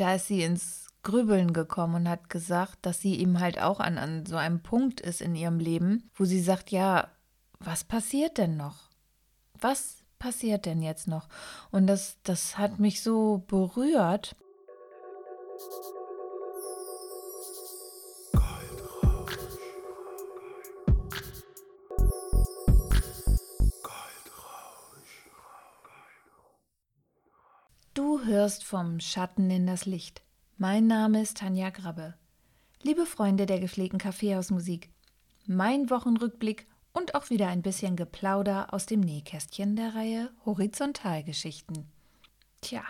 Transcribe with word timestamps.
da 0.00 0.14
ist 0.14 0.28
sie 0.28 0.42
ins 0.42 0.88
Grübeln 1.02 1.52
gekommen 1.52 1.94
und 1.94 2.08
hat 2.08 2.30
gesagt, 2.30 2.78
dass 2.82 3.00
sie 3.00 3.20
eben 3.20 3.40
halt 3.40 3.60
auch 3.60 3.78
an, 3.78 3.98
an 3.98 4.26
so 4.26 4.36
einem 4.36 4.62
Punkt 4.62 5.00
ist 5.00 5.20
in 5.20 5.36
ihrem 5.36 5.58
Leben, 5.58 6.10
wo 6.14 6.24
sie 6.24 6.40
sagt, 6.40 6.70
ja, 6.70 7.08
was 7.60 7.84
passiert 7.84 8.38
denn 8.38 8.56
noch? 8.56 8.90
Was 9.60 9.98
passiert 10.18 10.66
denn 10.66 10.82
jetzt 10.82 11.06
noch? 11.06 11.28
Und 11.70 11.86
das, 11.86 12.16
das 12.22 12.58
hat 12.58 12.78
mich 12.78 13.02
so 13.02 13.44
berührt. 13.46 14.34
Hörst 28.44 28.64
vom 28.64 29.00
Schatten 29.00 29.50
in 29.50 29.66
das 29.66 29.86
Licht. 29.86 30.20
Mein 30.58 30.86
Name 30.86 31.22
ist 31.22 31.38
Tanja 31.38 31.70
Grabbe. 31.70 32.12
Liebe 32.82 33.06
Freunde 33.06 33.46
der 33.46 33.58
gepflegten 33.58 33.98
Kaffeehausmusik, 33.98 34.90
mein 35.46 35.88
Wochenrückblick 35.88 36.66
und 36.92 37.14
auch 37.14 37.30
wieder 37.30 37.48
ein 37.48 37.62
bisschen 37.62 37.96
Geplauder 37.96 38.74
aus 38.74 38.84
dem 38.84 39.00
Nähkästchen 39.00 39.76
der 39.76 39.94
Reihe 39.94 40.30
Horizontalgeschichten. 40.44 41.90
Tja, 42.60 42.82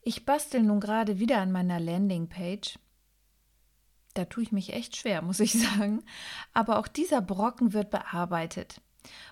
ich 0.00 0.24
bastel 0.24 0.62
nun 0.62 0.80
gerade 0.80 1.18
wieder 1.18 1.36
an 1.36 1.52
meiner 1.52 1.78
Landingpage. 1.78 2.78
Da 4.14 4.24
tue 4.24 4.44
ich 4.44 4.52
mich 4.52 4.72
echt 4.72 4.96
schwer, 4.96 5.20
muss 5.20 5.40
ich 5.40 5.52
sagen. 5.60 6.02
Aber 6.54 6.78
auch 6.78 6.88
dieser 6.88 7.20
Brocken 7.20 7.74
wird 7.74 7.90
bearbeitet. 7.90 8.80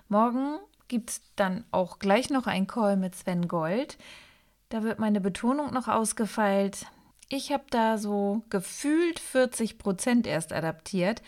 Morgen 0.07 0.59
gibt 0.87 1.09
es 1.09 1.21
dann 1.35 1.65
auch 1.71 1.97
gleich 1.97 2.29
noch 2.29 2.45
ein 2.45 2.67
Call 2.67 2.95
mit 2.95 3.15
Sven 3.15 3.47
Gold. 3.47 3.97
Da 4.69 4.83
wird 4.83 4.99
meine 4.99 5.21
Betonung 5.21 5.73
noch 5.73 5.87
ausgefeilt. 5.87 6.87
Ich 7.29 7.51
habe 7.51 7.65
da 7.69 7.97
so 7.97 8.43
gefühlt 8.49 9.19
40 9.19 9.77
Prozent 9.77 10.27
erst 10.27 10.53
adaptiert. 10.53 11.21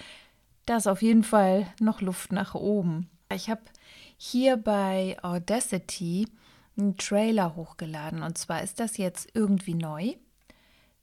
Da 0.66 0.78
ist 0.78 0.88
auf 0.88 1.02
jeden 1.02 1.24
Fall 1.24 1.68
noch 1.80 2.02
Luft 2.02 2.32
nach 2.32 2.56
oben. 2.56 3.10
Ich 3.34 3.50
habe 3.50 3.62
hier 4.18 4.58
bei 4.58 5.18
Audacity 5.22 6.28
einen 6.78 6.98
Trailer 6.98 7.56
hochgeladen. 7.56 8.22
Und 8.22 8.38
zwar 8.38 8.62
ist 8.64 8.80
das 8.80 8.98
jetzt 8.98 9.30
irgendwie 9.34 9.74
neu, 9.74 10.14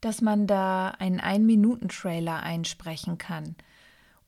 dass 0.01 0.21
man 0.21 0.47
da 0.47 0.89
einen 0.89 1.19
Ein-Minuten-Trailer 1.19 2.43
einsprechen 2.43 3.17
kann. 3.17 3.55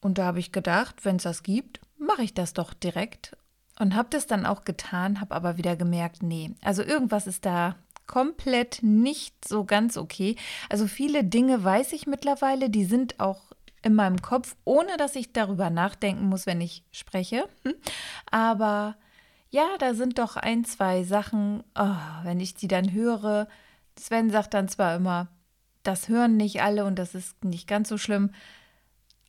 Und 0.02 0.18
da 0.18 0.26
habe 0.26 0.40
ich 0.40 0.52
gedacht, 0.52 1.06
wenn 1.06 1.18
es 1.18 1.24
das 1.24 1.44
gibt, 1.44 1.81
mache 1.98 2.24
ich 2.24 2.34
das 2.34 2.53
doch 2.53 2.74
direkt. 2.74 3.36
Und 3.80 3.96
habe 3.96 4.09
das 4.09 4.26
dann 4.26 4.46
auch 4.46 4.64
getan, 4.64 5.22
habe 5.22 5.36
aber 5.36 5.58
wieder 5.58 5.76
gemerkt, 5.76 6.24
nee, 6.24 6.52
also 6.64 6.81
irgendwas 6.81 7.28
ist 7.28 7.46
da 7.46 7.76
komplett 8.08 8.80
nicht 8.81 9.47
so 9.47 9.66
ganz 9.66 9.97
okay. 9.97 10.36
Also 10.69 10.88
viele 10.88 11.23
Dinge 11.23 11.63
weiß 11.63 11.94
ich 11.94 12.08
mittlerweile, 12.08 12.69
die 12.69 12.86
sind 12.86 13.19
auch 13.19 13.41
in 13.83 13.94
meinem 13.95 14.22
Kopf, 14.22 14.55
ohne 14.66 14.97
dass 14.97 15.16
ich 15.16 15.33
darüber 15.33 15.69
nachdenken 15.69 16.28
muss, 16.28 16.45
wenn 16.45 16.61
ich 16.61 16.83
spreche. 16.91 17.47
Aber 18.31 18.95
ja, 19.50 19.67
da 19.80 19.94
sind 19.94 20.19
doch 20.19 20.35
ein, 20.35 20.66
zwei 20.66 21.03
Sachen, 21.03 21.63
oh, 21.75 21.95
wenn 22.23 22.39
ich 22.39 22.55
die 22.55 22.67
dann 22.67 22.91
höre. 22.91 23.47
Sven 23.97 24.30
sagt 24.30 24.53
dann 24.53 24.67
zwar 24.67 24.95
immer, 24.95 25.28
das 25.83 26.09
hören 26.09 26.35
nicht 26.38 26.61
alle 26.61 26.85
und 26.85 27.00
das 27.00 27.16
ist 27.16 27.44
nicht 27.45 27.67
ganz 27.67 27.89
so 27.89 27.97
schlimm. 27.97 28.31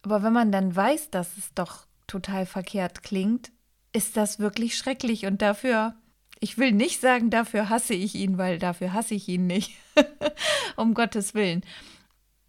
Aber 0.03 0.23
wenn 0.23 0.33
man 0.33 0.51
dann 0.51 0.75
weiß, 0.75 1.11
dass 1.11 1.37
es 1.37 1.55
doch 1.55 1.87
total 2.07 2.47
verkehrt 2.47 3.03
klingt, 3.03 3.53
ist 3.93 4.17
das 4.17 4.39
wirklich 4.39 4.77
schrecklich 4.77 5.27
und 5.27 5.41
dafür, 5.41 5.95
ich 6.41 6.59
will 6.59 6.73
nicht 6.73 7.01
sagen, 7.01 7.31
dafür 7.31 7.69
hasse 7.69 7.95
ich 7.95 8.15
ihn, 8.15 8.39
weil 8.39 8.59
dafür 8.59 8.93
hasse 8.93 9.15
ich 9.15 9.29
ihn 9.29 9.47
nicht. 9.47 9.73
um 10.77 10.95
Gottes 10.95 11.35
Willen. 11.35 11.63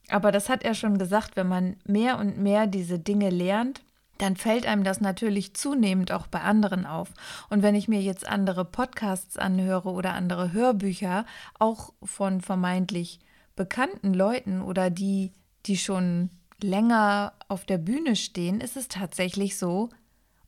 Aber 0.09 0.31
das 0.31 0.49
hat 0.49 0.63
er 0.63 0.73
schon 0.73 0.97
gesagt, 0.97 1.35
wenn 1.35 1.47
man 1.47 1.77
mehr 1.85 2.17
und 2.17 2.37
mehr 2.37 2.67
diese 2.67 2.99
Dinge 2.99 3.29
lernt, 3.29 3.81
dann 4.17 4.35
fällt 4.35 4.65
einem 4.65 4.83
das 4.83 5.01
natürlich 5.01 5.53
zunehmend 5.53 6.11
auch 6.11 6.27
bei 6.27 6.41
anderen 6.41 6.85
auf. 6.85 7.09
Und 7.49 7.63
wenn 7.63 7.75
ich 7.75 7.87
mir 7.87 8.01
jetzt 8.01 8.27
andere 8.27 8.65
Podcasts 8.65 9.37
anhöre 9.37 9.89
oder 9.89 10.13
andere 10.13 10.51
Hörbücher, 10.51 11.25
auch 11.57 11.93
von 12.03 12.41
vermeintlich 12.41 13.19
bekannten 13.55 14.13
Leuten 14.13 14.61
oder 14.61 14.89
die, 14.89 15.31
die 15.65 15.77
schon 15.77 16.29
länger 16.61 17.33
auf 17.47 17.65
der 17.65 17.77
Bühne 17.77 18.15
stehen, 18.15 18.59
ist 18.59 18.75
es 18.75 18.89
tatsächlich 18.89 19.57
so, 19.57 19.89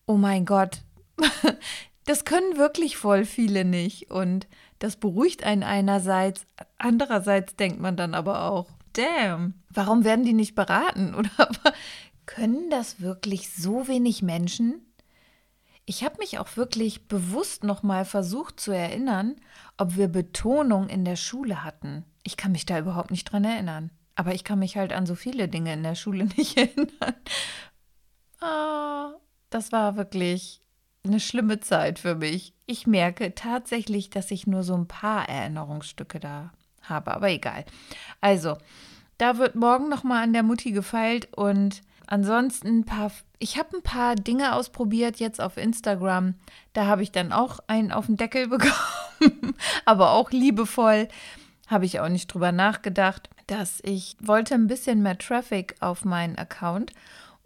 oh 0.06 0.18
mein 0.18 0.46
Gott, 0.46 0.82
das 2.12 2.26
können 2.26 2.58
wirklich 2.58 2.98
voll 2.98 3.24
viele 3.24 3.64
nicht. 3.64 4.12
Und 4.12 4.50
das 4.80 4.98
beruhigt 4.98 5.46
einen 5.46 5.64
einerseits, 5.64 6.46
andererseits 6.78 7.56
denkt 7.56 7.80
man 7.80 7.96
dann 7.96 8.16
aber 8.16 8.52
auch, 8.52 8.70
damn, 8.92 9.54
warum 9.70 10.04
werden 10.04 10.26
die 10.26 10.34
nicht 10.34 10.54
beraten? 10.54 11.16
Oder 11.16 11.30
können 12.26 12.70
das 12.70 13.00
wirklich 13.00 13.54
so 13.54 13.88
wenig 13.88 14.22
Menschen? 14.22 14.94
Ich 15.86 16.04
habe 16.04 16.18
mich 16.18 16.38
auch 16.38 16.58
wirklich 16.58 17.08
bewusst 17.08 17.64
nochmal 17.64 18.04
versucht 18.04 18.60
zu 18.60 18.74
erinnern, 18.74 19.38
ob 19.78 19.96
wir 19.96 20.10
Betonung 20.10 20.90
in 20.90 21.06
der 21.06 21.16
Schule 21.16 21.64
hatten. 21.64 22.04
Ich 22.24 22.36
kann 22.36 22.52
mich 22.52 22.66
da 22.66 22.78
überhaupt 22.78 23.12
nicht 23.12 23.24
dran 23.24 23.46
erinnern. 23.46 23.90
Aber 24.16 24.34
ich 24.34 24.44
kann 24.44 24.60
mich 24.60 24.76
halt 24.76 24.92
an 24.92 25.06
so 25.06 25.16
viele 25.16 25.48
Dinge 25.48 25.72
in 25.72 25.84
der 25.84 25.96
Schule 25.96 26.26
nicht 26.36 26.58
erinnern. 26.58 27.16
Ah, 28.42 29.14
das 29.50 29.72
war 29.72 29.96
wirklich 29.96 30.62
eine 31.04 31.20
schlimme 31.20 31.60
Zeit 31.60 32.00
für 32.00 32.16
mich. 32.16 32.54
Ich 32.66 32.88
merke 32.88 33.34
tatsächlich, 33.36 34.10
dass 34.10 34.32
ich 34.32 34.48
nur 34.48 34.64
so 34.64 34.76
ein 34.76 34.88
paar 34.88 35.28
Erinnerungsstücke 35.28 36.20
da 36.20 36.52
habe, 36.84 37.14
aber 37.14 37.30
egal. 37.30 37.66
Also, 38.22 38.58
da 39.18 39.38
wird 39.38 39.56
morgen 39.56 39.90
noch 39.90 40.04
mal 40.04 40.24
an 40.24 40.34
der 40.34 40.44
Mutti 40.44 40.72
gefeilt 40.72 41.30
und 41.36 41.82
ansonsten 42.08 42.68
ein 42.80 42.86
paar 42.86 43.12
ich 43.42 43.58
habe 43.58 43.78
ein 43.78 43.82
paar 43.82 44.14
Dinge 44.16 44.54
ausprobiert 44.54 45.18
jetzt 45.18 45.42
auf 45.42 45.58
Instagram. 45.58 46.36
Da 46.74 46.86
habe 46.86 47.02
ich 47.02 47.12
dann 47.12 47.32
auch 47.32 47.58
einen 47.66 47.92
auf 47.92 48.06
den 48.06 48.16
Deckel 48.16 48.48
bekommen, 48.50 49.56
aber 49.84 50.12
auch 50.12 50.30
liebevoll. 50.30 51.08
Habe 51.68 51.86
ich 51.86 52.00
auch 52.00 52.10
nicht 52.10 52.28
drüber 52.28 52.52
nachgedacht, 52.52 53.30
dass 53.48 53.80
ich 53.84 54.16
wollte 54.20 54.54
ein 54.54 54.68
bisschen 54.68 55.02
mehr 55.02 55.18
Traffic 55.18 55.76
auf 55.80 56.06
meinen 56.06 56.38
Account 56.38 56.94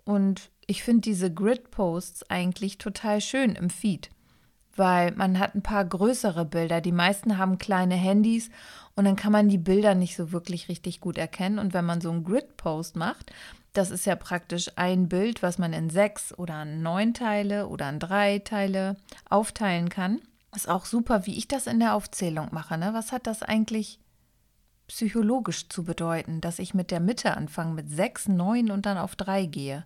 und 0.04 0.50
ich 0.68 0.84
finde 0.84 1.02
diese 1.02 1.34
Grid-Posts 1.34 2.30
eigentlich 2.30 2.78
total 2.78 3.22
schön 3.22 3.56
im 3.56 3.70
Feed 3.70 4.09
weil 4.76 5.12
man 5.14 5.40
hat 5.40 5.56
ein 5.56 5.62
paar 5.62 5.86
größere 5.86 6.46
Bilder. 6.46 6.81
Die 6.81 6.92
meisten 6.92 7.38
haben 7.38 7.58
kleine 7.58 7.96
Handys 7.96 8.50
und 8.96 9.06
dann 9.06 9.16
kann 9.16 9.31
man 9.31 9.50
die 9.50 9.58
Bilder 9.58 9.96
nicht 9.96 10.16
so 10.16 10.31
wirklich 10.31 10.70
richtig 10.70 11.00
gut 11.00 11.18
erkennen. 11.18 11.59
Und 11.59 11.74
wenn 11.74 11.86
man 11.86 12.02
so 12.02 12.12
einen 12.12 12.24
Grid-Post 12.24 12.96
macht, 12.96 13.31
das 13.74 13.92
ist 13.92 14.06
ja 14.06 14.16
praktisch 14.16 14.72
ein 14.75 15.09
Bild, 15.09 15.44
was 15.44 15.58
man 15.58 15.74
in 15.74 15.90
sechs 15.90 16.38
oder 16.38 16.66
neun 16.66 17.14
Teile 17.14 17.68
oder 17.68 17.90
in 17.90 18.00
drei 18.00 18.40
Teile 18.40 18.96
aufteilen 19.30 19.90
kann. 19.90 20.22
Ist 20.56 20.70
auch 20.70 20.86
super, 20.86 21.25
wie 21.25 21.38
ich 21.38 21.48
das 21.48 21.68
in 21.68 21.80
der 21.80 21.96
Aufzählung 21.96 22.50
mache. 22.52 22.78
Ne? 22.78 22.94
Was 22.94 23.12
hat 23.12 23.28
das 23.28 23.44
eigentlich 23.44 24.00
psychologisch 24.88 25.68
zu 25.68 25.84
bedeuten, 25.84 26.40
dass 26.40 26.59
ich 26.59 26.74
mit 26.74 26.92
der 26.92 27.00
Mitte 27.00 27.36
anfange, 27.36 27.74
mit 27.74 27.90
sechs, 27.90 28.28
neun 28.28 28.72
und 28.72 28.86
dann 28.86 28.98
auf 28.98 29.16
drei 29.16 29.46
gehe? 29.46 29.84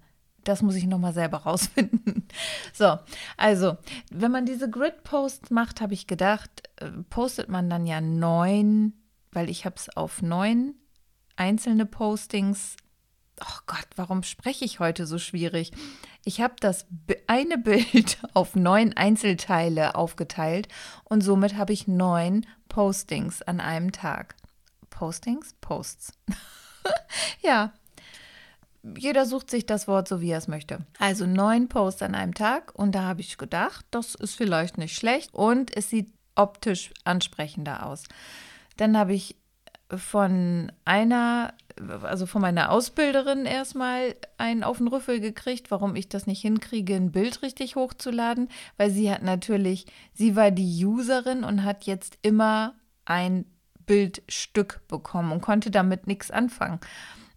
Das 0.50 0.64
muss 0.64 0.74
ich 0.74 0.88
nochmal 0.88 1.14
selber 1.14 1.38
rausfinden. 1.44 2.28
so, 2.74 2.98
also, 3.38 3.78
wenn 4.10 4.32
man 4.32 4.48
diese 4.48 4.68
Grid-Posts 4.68 5.52
macht, 5.52 5.80
habe 5.80 5.94
ich 5.94 6.08
gedacht, 6.08 6.50
äh, 6.78 6.90
postet 7.12 7.50
man 7.50 7.70
dann 7.70 7.86
ja 7.86 8.02
neun, 8.02 8.94
weil 9.32 9.48
ich 9.48 9.66
habe 9.66 9.76
es 9.76 9.96
auf 9.96 10.24
neun 10.24 10.74
einzelne 11.36 11.86
Postings. 11.86 12.78
Oh 13.40 13.60
Gott, 13.68 13.86
warum 13.96 14.24
spreche 14.24 14.66
ich 14.66 14.80
heute 14.80 15.06
so 15.06 15.20
schwierig? 15.20 15.72
Ich 16.26 16.42
habe 16.42 16.56
das 16.60 16.88
eine 17.28 17.58
Bild 17.64 18.18
auf 18.34 18.56
neun 18.56 18.94
Einzelteile 18.94 19.94
aufgeteilt 19.94 20.68
und 21.04 21.22
somit 21.22 21.58
habe 21.58 21.74
ich 21.74 21.88
neun 21.88 22.44
Postings 22.70 23.44
an 23.44 23.60
einem 23.60 23.92
Tag. 23.92 24.36
Postings? 24.90 25.54
Posts. 25.62 26.12
ja, 27.44 27.72
jeder 28.84 29.26
sucht 29.26 29.52
sich 29.52 29.66
das 29.66 29.88
Wort 29.88 30.08
so, 30.08 30.22
wie 30.22 30.32
er 30.32 30.38
es 30.38 30.48
möchte. 30.48 30.80
Also 31.00 31.26
neun 31.26 31.68
Posts 31.68 32.04
an 32.04 32.16
einem 32.16 32.34
Tag 32.34 32.74
und 32.76 32.96
da 32.96 33.04
habe 33.04 33.22
ich 33.22 33.38
gedacht, 33.38 33.86
das 33.92 34.16
ist 34.16 34.36
vielleicht 34.36 34.78
nicht 34.78 34.96
schlecht 34.96 35.34
und 35.34 35.76
es 35.76 35.90
sieht 35.90 36.14
optisch 36.36 36.92
ansprechender 37.04 37.86
aus. 37.86 38.06
Dann 38.78 38.98
habe 38.98 39.14
ich 39.14 39.36
von 39.96 40.72
einer, 40.86 41.54
also 42.04 42.26
von 42.26 42.42
meiner 42.42 42.72
Ausbilderin 42.72 43.46
erstmal 43.46 44.16
einen 44.38 44.64
auf 44.64 44.78
den 44.78 44.88
Rüffel 44.88 45.20
gekriegt, 45.20 45.72
warum 45.72 45.96
ich 45.96 46.08
das 46.08 46.28
nicht 46.28 46.42
hinkriege, 46.42 46.96
ein 46.96 47.12
Bild 47.12 47.42
richtig 47.42 47.76
hochzuladen, 47.76 48.50
weil 48.78 48.92
sie 48.92 49.12
hat 49.12 49.24
natürlich, 49.24 49.88
sie 50.14 50.36
war 50.36 50.52
die 50.52 50.86
Userin 50.86 51.44
und 51.44 51.64
hat 51.64 51.84
jetzt 51.84 52.18
immer 52.22 52.76
ein 53.06 53.46
Bildstück 53.86 54.82
bekommen 54.88 55.32
und 55.32 55.42
konnte 55.42 55.72
damit 55.72 56.06
nichts 56.06 56.30
anfangen 56.30 56.80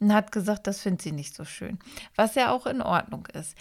und 0.03 0.13
hat 0.13 0.33
gesagt, 0.33 0.67
das 0.67 0.81
findet 0.81 1.03
sie 1.03 1.13
nicht 1.13 1.35
so 1.35 1.45
schön. 1.45 1.79
Was 2.17 2.35
ja 2.35 2.51
auch 2.51 2.67
in 2.67 2.83
Ordnung 2.83 3.27
ist, 3.27 3.57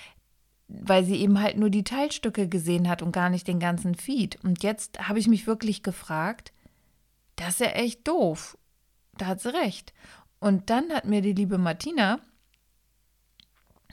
weil 0.67 1.05
sie 1.05 1.17
eben 1.17 1.39
halt 1.39 1.57
nur 1.57 1.69
die 1.69 1.83
Teilstücke 1.83 2.47
gesehen 2.47 2.89
hat 2.89 3.01
und 3.01 3.11
gar 3.11 3.29
nicht 3.29 3.47
den 3.47 3.59
ganzen 3.59 3.93
Feed. 3.93 4.43
Und 4.43 4.63
jetzt 4.63 5.07
habe 5.07 5.19
ich 5.19 5.27
mich 5.27 5.45
wirklich 5.45 5.83
gefragt, 5.83 6.51
das 7.35 7.49
ist 7.49 7.59
ja 7.59 7.67
echt 7.67 8.07
doof. 8.07 8.57
da 9.17 9.27
hat 9.27 9.41
sie 9.41 9.53
recht. 9.53 9.93
Und 10.39 10.71
dann 10.71 10.91
hat 10.91 11.05
mir 11.05 11.21
die 11.21 11.33
liebe 11.33 11.59
Martina, 11.59 12.19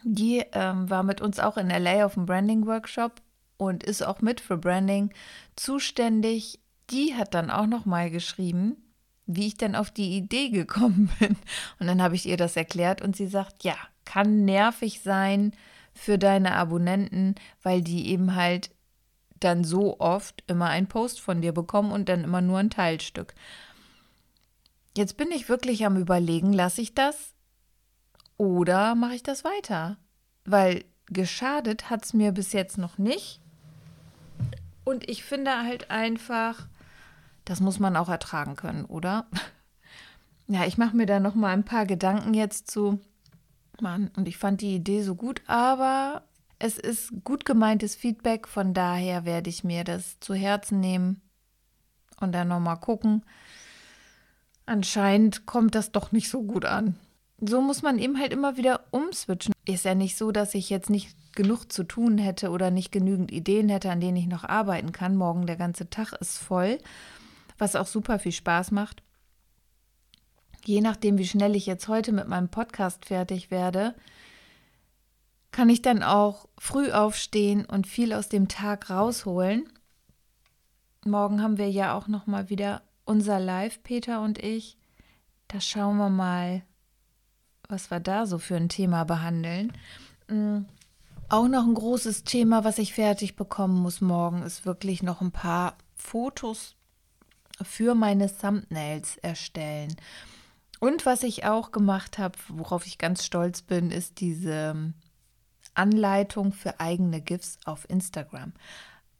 die 0.04 0.42
ähm, 0.52 0.88
war 0.88 1.02
mit 1.02 1.20
uns 1.20 1.38
auch 1.40 1.58
in 1.58 1.68
LA 1.68 2.06
auf 2.06 2.14
dem 2.14 2.24
Branding 2.24 2.66
Workshop 2.66 3.20
und 3.58 3.82
ist 3.82 4.02
auch 4.02 4.22
mit 4.22 4.40
für 4.40 4.56
Branding 4.56 5.12
zuständig. 5.56 6.60
Die 6.88 7.14
hat 7.14 7.34
dann 7.34 7.50
auch 7.50 7.66
noch 7.66 7.84
mal 7.84 8.10
geschrieben, 8.10 8.87
wie 9.28 9.46
ich 9.46 9.56
denn 9.56 9.76
auf 9.76 9.90
die 9.90 10.16
Idee 10.16 10.48
gekommen 10.48 11.10
bin. 11.20 11.36
Und 11.78 11.86
dann 11.86 12.02
habe 12.02 12.16
ich 12.16 12.26
ihr 12.26 12.36
das 12.36 12.56
erklärt 12.56 13.02
und 13.02 13.14
sie 13.14 13.28
sagt, 13.28 13.62
ja, 13.62 13.76
kann 14.04 14.44
nervig 14.44 15.00
sein 15.02 15.52
für 15.92 16.18
deine 16.18 16.54
Abonnenten, 16.54 17.34
weil 17.62 17.82
die 17.82 18.08
eben 18.08 18.34
halt 18.34 18.70
dann 19.38 19.62
so 19.62 20.00
oft 20.00 20.42
immer 20.48 20.66
einen 20.66 20.88
Post 20.88 21.20
von 21.20 21.42
dir 21.42 21.52
bekommen 21.52 21.92
und 21.92 22.08
dann 22.08 22.24
immer 22.24 22.40
nur 22.40 22.58
ein 22.58 22.70
Teilstück. 22.70 23.34
Jetzt 24.96 25.16
bin 25.16 25.30
ich 25.30 25.48
wirklich 25.48 25.84
am 25.84 25.96
Überlegen, 25.96 26.52
lasse 26.52 26.80
ich 26.80 26.94
das 26.94 27.34
oder 28.36 28.94
mache 28.94 29.14
ich 29.14 29.22
das 29.22 29.44
weiter? 29.44 29.98
Weil 30.44 30.84
geschadet 31.06 31.90
hat 31.90 32.04
es 32.04 32.14
mir 32.14 32.32
bis 32.32 32.52
jetzt 32.52 32.78
noch 32.78 32.98
nicht. 32.98 33.40
Und 34.84 35.08
ich 35.08 35.22
finde 35.22 35.64
halt 35.64 35.90
einfach, 35.90 36.66
das 37.48 37.60
muss 37.60 37.78
man 37.78 37.96
auch 37.96 38.08
ertragen 38.08 38.56
können, 38.56 38.84
oder? 38.84 39.26
Ja, 40.50 40.64
ich 40.64 40.78
mache 40.78 40.96
mir 40.96 41.04
da 41.04 41.20
noch 41.20 41.34
mal 41.34 41.52
ein 41.52 41.66
paar 41.66 41.84
Gedanken 41.84 42.32
jetzt 42.32 42.70
zu. 42.70 43.00
Mann, 43.82 44.10
und 44.16 44.26
ich 44.26 44.38
fand 44.38 44.62
die 44.62 44.74
Idee 44.74 45.02
so 45.02 45.14
gut, 45.14 45.42
aber 45.46 46.22
es 46.58 46.78
ist 46.78 47.12
gut 47.22 47.44
gemeintes 47.44 47.94
Feedback, 47.94 48.48
von 48.48 48.72
daher 48.72 49.26
werde 49.26 49.50
ich 49.50 49.62
mir 49.62 49.84
das 49.84 50.18
zu 50.20 50.32
Herzen 50.32 50.80
nehmen 50.80 51.20
und 52.18 52.32
dann 52.32 52.48
noch 52.48 52.60
mal 52.60 52.76
gucken. 52.76 53.26
Anscheinend 54.64 55.44
kommt 55.44 55.74
das 55.74 55.92
doch 55.92 56.12
nicht 56.12 56.30
so 56.30 56.42
gut 56.42 56.64
an. 56.64 56.96
So 57.42 57.60
muss 57.60 57.82
man 57.82 57.98
eben 57.98 58.18
halt 58.18 58.32
immer 58.32 58.56
wieder 58.56 58.84
umswitchen. 58.90 59.52
Ist 59.66 59.84
ja 59.84 59.94
nicht 59.94 60.16
so, 60.16 60.32
dass 60.32 60.54
ich 60.54 60.70
jetzt 60.70 60.88
nicht 60.88 61.14
genug 61.34 61.70
zu 61.70 61.84
tun 61.84 62.16
hätte 62.16 62.50
oder 62.50 62.70
nicht 62.70 62.90
genügend 62.90 63.30
Ideen 63.30 63.68
hätte, 63.68 63.90
an 63.90 64.00
denen 64.00 64.16
ich 64.16 64.26
noch 64.26 64.44
arbeiten 64.44 64.92
kann. 64.92 65.14
Morgen 65.14 65.46
der 65.46 65.56
ganze 65.56 65.90
Tag 65.90 66.14
ist 66.14 66.38
voll, 66.38 66.78
was 67.58 67.76
auch 67.76 67.86
super 67.86 68.18
viel 68.18 68.32
Spaß 68.32 68.70
macht. 68.70 69.02
Je 70.64 70.80
nachdem, 70.80 71.18
wie 71.18 71.26
schnell 71.26 71.56
ich 71.56 71.66
jetzt 71.66 71.88
heute 71.88 72.12
mit 72.12 72.28
meinem 72.28 72.48
Podcast 72.48 73.06
fertig 73.06 73.50
werde, 73.50 73.94
kann 75.50 75.70
ich 75.70 75.82
dann 75.82 76.02
auch 76.02 76.48
früh 76.58 76.92
aufstehen 76.92 77.64
und 77.64 77.86
viel 77.86 78.12
aus 78.12 78.28
dem 78.28 78.48
Tag 78.48 78.90
rausholen. 78.90 79.68
Morgen 81.04 81.42
haben 81.42 81.58
wir 81.58 81.70
ja 81.70 81.96
auch 81.96 82.06
noch 82.06 82.26
mal 82.26 82.50
wieder 82.50 82.82
unser 83.04 83.40
Live, 83.40 83.82
Peter 83.82 84.20
und 84.20 84.38
ich. 84.38 84.76
Da 85.48 85.60
schauen 85.60 85.96
wir 85.96 86.10
mal, 86.10 86.62
was 87.68 87.90
wir 87.90 88.00
da 88.00 88.26
so 88.26 88.38
für 88.38 88.56
ein 88.56 88.68
Thema 88.68 89.04
behandeln. 89.04 89.72
Mm, 90.28 90.60
auch 91.30 91.48
noch 91.48 91.64
ein 91.64 91.74
großes 91.74 92.24
Thema, 92.24 92.64
was 92.64 92.78
ich 92.78 92.94
fertig 92.94 93.36
bekommen 93.36 93.80
muss 93.80 94.00
morgen, 94.00 94.42
ist 94.42 94.66
wirklich 94.66 95.02
noch 95.02 95.20
ein 95.20 95.32
paar 95.32 95.76
Fotos 95.94 96.77
für 97.62 97.94
meine 97.94 98.34
Thumbnails 98.34 99.16
erstellen. 99.18 99.94
Und 100.80 101.06
was 101.06 101.22
ich 101.22 101.44
auch 101.44 101.72
gemacht 101.72 102.18
habe, 102.18 102.38
worauf 102.48 102.86
ich 102.86 102.98
ganz 102.98 103.24
stolz 103.24 103.62
bin, 103.62 103.90
ist 103.90 104.20
diese 104.20 104.92
Anleitung 105.74 106.52
für 106.52 106.80
eigene 106.80 107.20
GIFs 107.20 107.58
auf 107.64 107.88
Instagram. 107.88 108.52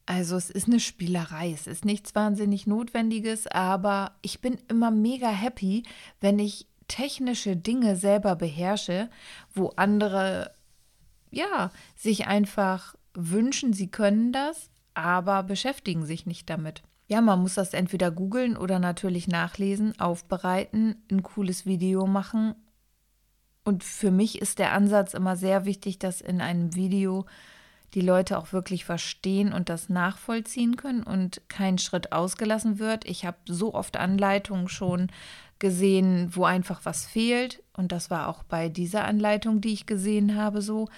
Also 0.06 0.36
es 0.36 0.48
ist 0.50 0.68
eine 0.68 0.80
Spielerei, 0.80 1.52
es 1.52 1.66
ist 1.66 1.84
nichts 1.84 2.14
wahnsinnig 2.14 2.66
Notwendiges, 2.66 3.46
aber 3.46 4.12
ich 4.22 4.40
bin 4.40 4.58
immer 4.68 4.90
mega 4.90 5.28
happy, 5.28 5.82
wenn 6.20 6.38
ich 6.38 6.66
technische 6.88 7.56
Dinge 7.56 7.94
selber 7.96 8.34
beherrsche, 8.34 9.10
wo 9.52 9.68
andere 9.76 10.52
ja 11.30 11.70
sich 11.94 12.26
einfach 12.26 12.94
wünschen, 13.12 13.74
sie 13.74 13.88
können 13.90 14.32
das, 14.32 14.70
aber 14.94 15.42
beschäftigen 15.42 16.06
sich 16.06 16.24
nicht 16.24 16.48
damit. 16.48 16.82
Ja, 17.08 17.20
man 17.20 17.40
muss 17.40 17.54
das 17.54 17.74
entweder 17.74 18.10
googeln 18.10 18.56
oder 18.56 18.78
natürlich 18.78 19.28
nachlesen, 19.28 19.98
aufbereiten, 19.98 21.02
ein 21.10 21.22
cooles 21.22 21.66
Video 21.66 22.06
machen 22.06 22.54
und 23.68 23.84
für 23.84 24.10
mich 24.10 24.40
ist 24.40 24.58
der 24.58 24.72
Ansatz 24.72 25.12
immer 25.12 25.36
sehr 25.36 25.66
wichtig, 25.66 25.98
dass 25.98 26.22
in 26.22 26.40
einem 26.40 26.74
Video 26.74 27.26
die 27.92 28.00
Leute 28.00 28.38
auch 28.38 28.54
wirklich 28.54 28.86
verstehen 28.86 29.52
und 29.52 29.68
das 29.68 29.90
nachvollziehen 29.90 30.76
können 30.76 31.02
und 31.02 31.42
kein 31.48 31.76
Schritt 31.76 32.12
ausgelassen 32.12 32.78
wird. 32.78 33.06
Ich 33.06 33.26
habe 33.26 33.36
so 33.46 33.74
oft 33.74 33.98
Anleitungen 33.98 34.68
schon 34.68 35.08
gesehen, 35.58 36.34
wo 36.34 36.44
einfach 36.44 36.80
was 36.84 37.04
fehlt. 37.04 37.62
Und 37.76 37.92
das 37.92 38.10
war 38.10 38.28
auch 38.28 38.42
bei 38.42 38.70
dieser 38.70 39.04
Anleitung, 39.04 39.60
die 39.60 39.74
ich 39.74 39.84
gesehen 39.84 40.34
habe, 40.34 40.62
so. 40.62 40.88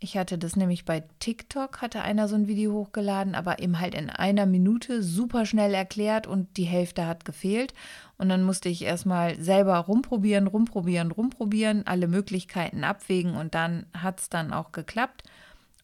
Ich 0.00 0.18
hatte 0.18 0.36
das 0.36 0.56
nämlich 0.56 0.84
bei 0.84 1.04
TikTok, 1.18 1.80
hatte 1.80 2.02
einer 2.02 2.28
so 2.28 2.34
ein 2.34 2.46
Video 2.46 2.72
hochgeladen, 2.72 3.34
aber 3.34 3.60
eben 3.60 3.80
halt 3.80 3.94
in 3.94 4.10
einer 4.10 4.44
Minute 4.44 5.02
super 5.02 5.46
schnell 5.46 5.72
erklärt 5.72 6.26
und 6.26 6.56
die 6.56 6.64
Hälfte 6.64 7.06
hat 7.06 7.24
gefehlt. 7.24 7.72
Und 8.18 8.28
dann 8.28 8.42
musste 8.42 8.68
ich 8.68 8.82
erstmal 8.82 9.40
selber 9.40 9.78
rumprobieren, 9.78 10.46
rumprobieren, 10.46 11.10
rumprobieren, 11.10 11.86
alle 11.86 12.08
Möglichkeiten 12.08 12.84
abwägen 12.84 13.34
und 13.34 13.54
dann 13.54 13.86
hat 13.94 14.20
es 14.20 14.28
dann 14.28 14.52
auch 14.52 14.72
geklappt. 14.72 15.22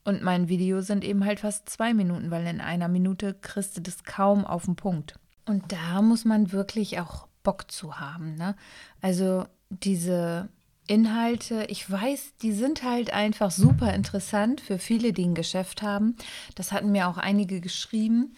Und 0.05 0.23
mein 0.23 0.49
Video 0.49 0.81
sind 0.81 1.05
eben 1.05 1.25
halt 1.25 1.41
fast 1.41 1.69
zwei 1.69 1.95
Minuten, 1.95 2.31
weil 2.31 2.47
in 2.47 2.61
einer 2.61 2.89
Minute 2.89 3.35
kriegst 3.35 3.77
du 3.77 3.81
das 3.81 4.05
kaum 4.05 4.45
auf 4.45 4.65
den 4.65 4.77
Punkt. 4.77 5.19
Und 5.47 5.73
da 5.73 6.03
muss 6.03 6.25
man 6.25 6.53
wirklich 6.53 7.01
auch 7.01 7.27
Bock 7.43 7.71
zu 7.71 7.99
haben. 7.99 8.35
Ne? 8.35 8.55
Also 9.01 9.47
diese 9.69 10.49
Inhalte, 10.91 11.67
ich 11.69 11.89
weiß, 11.89 12.33
die 12.43 12.51
sind 12.51 12.83
halt 12.83 13.13
einfach 13.13 13.53
super 13.53 13.95
interessant 13.95 14.61
für 14.61 14.79
viele, 14.79 15.13
die 15.13 15.25
ein 15.25 15.37
Geschäft 15.37 15.83
haben. 15.83 16.17
Das 16.57 16.73
hatten 16.73 16.91
mir 16.91 17.07
auch 17.07 17.17
einige 17.17 17.61
geschrieben. 17.61 18.35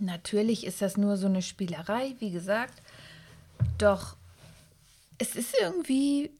Natürlich 0.00 0.66
ist 0.66 0.82
das 0.82 0.96
nur 0.96 1.16
so 1.16 1.28
eine 1.28 1.40
Spielerei, 1.40 2.16
wie 2.18 2.32
gesagt. 2.32 2.82
Doch 3.78 4.16
es 5.18 5.36
ist 5.36 5.54
irgendwie 5.60 6.32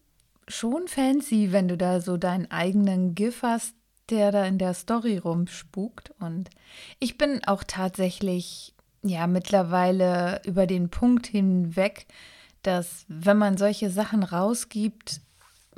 schon 0.49 0.89
fancy, 0.89 1.53
wenn 1.53 1.69
du 1.69 1.77
da 1.77 2.01
so 2.01 2.17
deinen 2.17 2.51
eigenen 2.51 3.15
GIF 3.15 3.43
hast, 3.43 3.75
der 4.11 4.33
da 4.33 4.45
in 4.45 4.59
der 4.59 4.75
Story 4.75 5.19
rumspukt. 5.19 6.11
Und 6.19 6.51
ich 6.99 7.17
bin 7.17 7.45
auch 7.45 7.63
tatsächlich, 7.65 8.75
ja, 9.05 9.29
mittlerweile 9.29 10.43
über 10.45 10.67
den 10.67 10.89
Punkt 10.89 11.29
hinweg, 11.29 12.07
dass 12.63 13.05
wenn 13.07 13.39
man 13.39 13.57
solche 13.57 13.89
Sachen 13.91 14.25
rausgibt, 14.25 15.21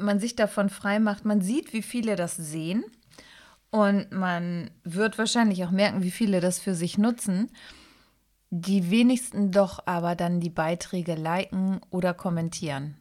man 0.00 0.20
sich 0.20 0.36
davon 0.36 0.68
frei 0.68 0.98
macht. 0.98 1.24
Man 1.24 1.40
sieht, 1.40 1.72
wie 1.72 1.82
viele 1.82 2.16
das 2.16 2.36
sehen 2.36 2.84
und 3.70 4.10
man 4.10 4.70
wird 4.82 5.16
wahrscheinlich 5.18 5.64
auch 5.64 5.70
merken, 5.70 6.02
wie 6.02 6.10
viele 6.10 6.40
das 6.40 6.58
für 6.58 6.74
sich 6.74 6.98
nutzen. 6.98 7.50
Die 8.50 8.90
wenigsten 8.90 9.52
doch 9.52 9.86
aber 9.86 10.16
dann 10.16 10.40
die 10.40 10.50
Beiträge 10.50 11.14
liken 11.14 11.80
oder 11.90 12.14
kommentieren. 12.14 12.96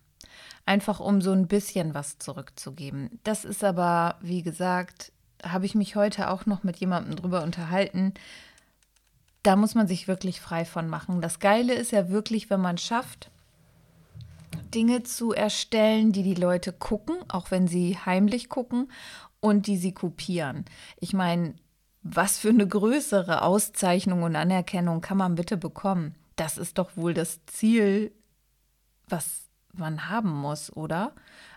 Einfach 0.66 1.00
um 1.00 1.22
so 1.22 1.32
ein 1.32 1.48
bisschen 1.48 1.96
was 1.96 2.20
zurückzugeben. 2.20 3.20
Das 3.24 3.46
ist 3.46 3.64
aber, 3.64 4.18
wie 4.22 4.44
gesagt, 4.44 5.12
habe 5.44 5.66
ich 5.66 5.74
mich 5.74 5.96
heute 5.96 6.30
auch 6.30 6.46
noch 6.46 6.64
mit 6.64 6.78
jemandem 6.78 7.16
drüber 7.16 7.42
unterhalten. 7.42 8.14
Da 9.42 9.56
muss 9.56 9.74
man 9.74 9.88
sich 9.88 10.08
wirklich 10.08 10.40
frei 10.40 10.66
von 10.66 10.88
machen. 10.88 11.22
Das 11.22 11.40
Geile 11.40 11.74
ist 11.74 11.92
ja 11.92 12.10
wirklich, 12.10 12.52
wenn 12.52 12.62
man 12.62 12.78
schafft, 12.78 13.32
Dinge 14.74 15.04
zu 15.04 15.34
erstellen, 15.34 16.12
die 16.12 16.24
die 16.24 16.36
Leute 16.36 16.74
gucken, 16.74 17.18
auch 17.28 17.52
wenn 17.52 17.68
sie 17.68 17.98
heimlich 17.98 18.50
gucken 18.50 18.92
und 19.40 19.68
die 19.68 19.78
sie 19.78 19.94
kopieren. 19.94 20.66
Ich 21.00 21.14
meine, 21.14 21.56
was 22.02 22.38
für 22.38 22.50
eine 22.50 22.68
größere 22.68 23.42
Auszeichnung 23.42 24.24
und 24.24 24.36
Anerkennung 24.36 25.02
kann 25.02 25.18
man 25.18 25.36
bitte 25.36 25.58
bekommen? 25.58 26.16
Das 26.36 26.58
ist 26.58 26.78
doch 26.78 26.96
wohl 26.96 27.14
das 27.14 27.46
Ziel, 27.46 28.12
was 29.08 29.50
man 29.74 30.10
haben 30.10 30.32
muss, 30.32 30.76
oder? 30.76 31.14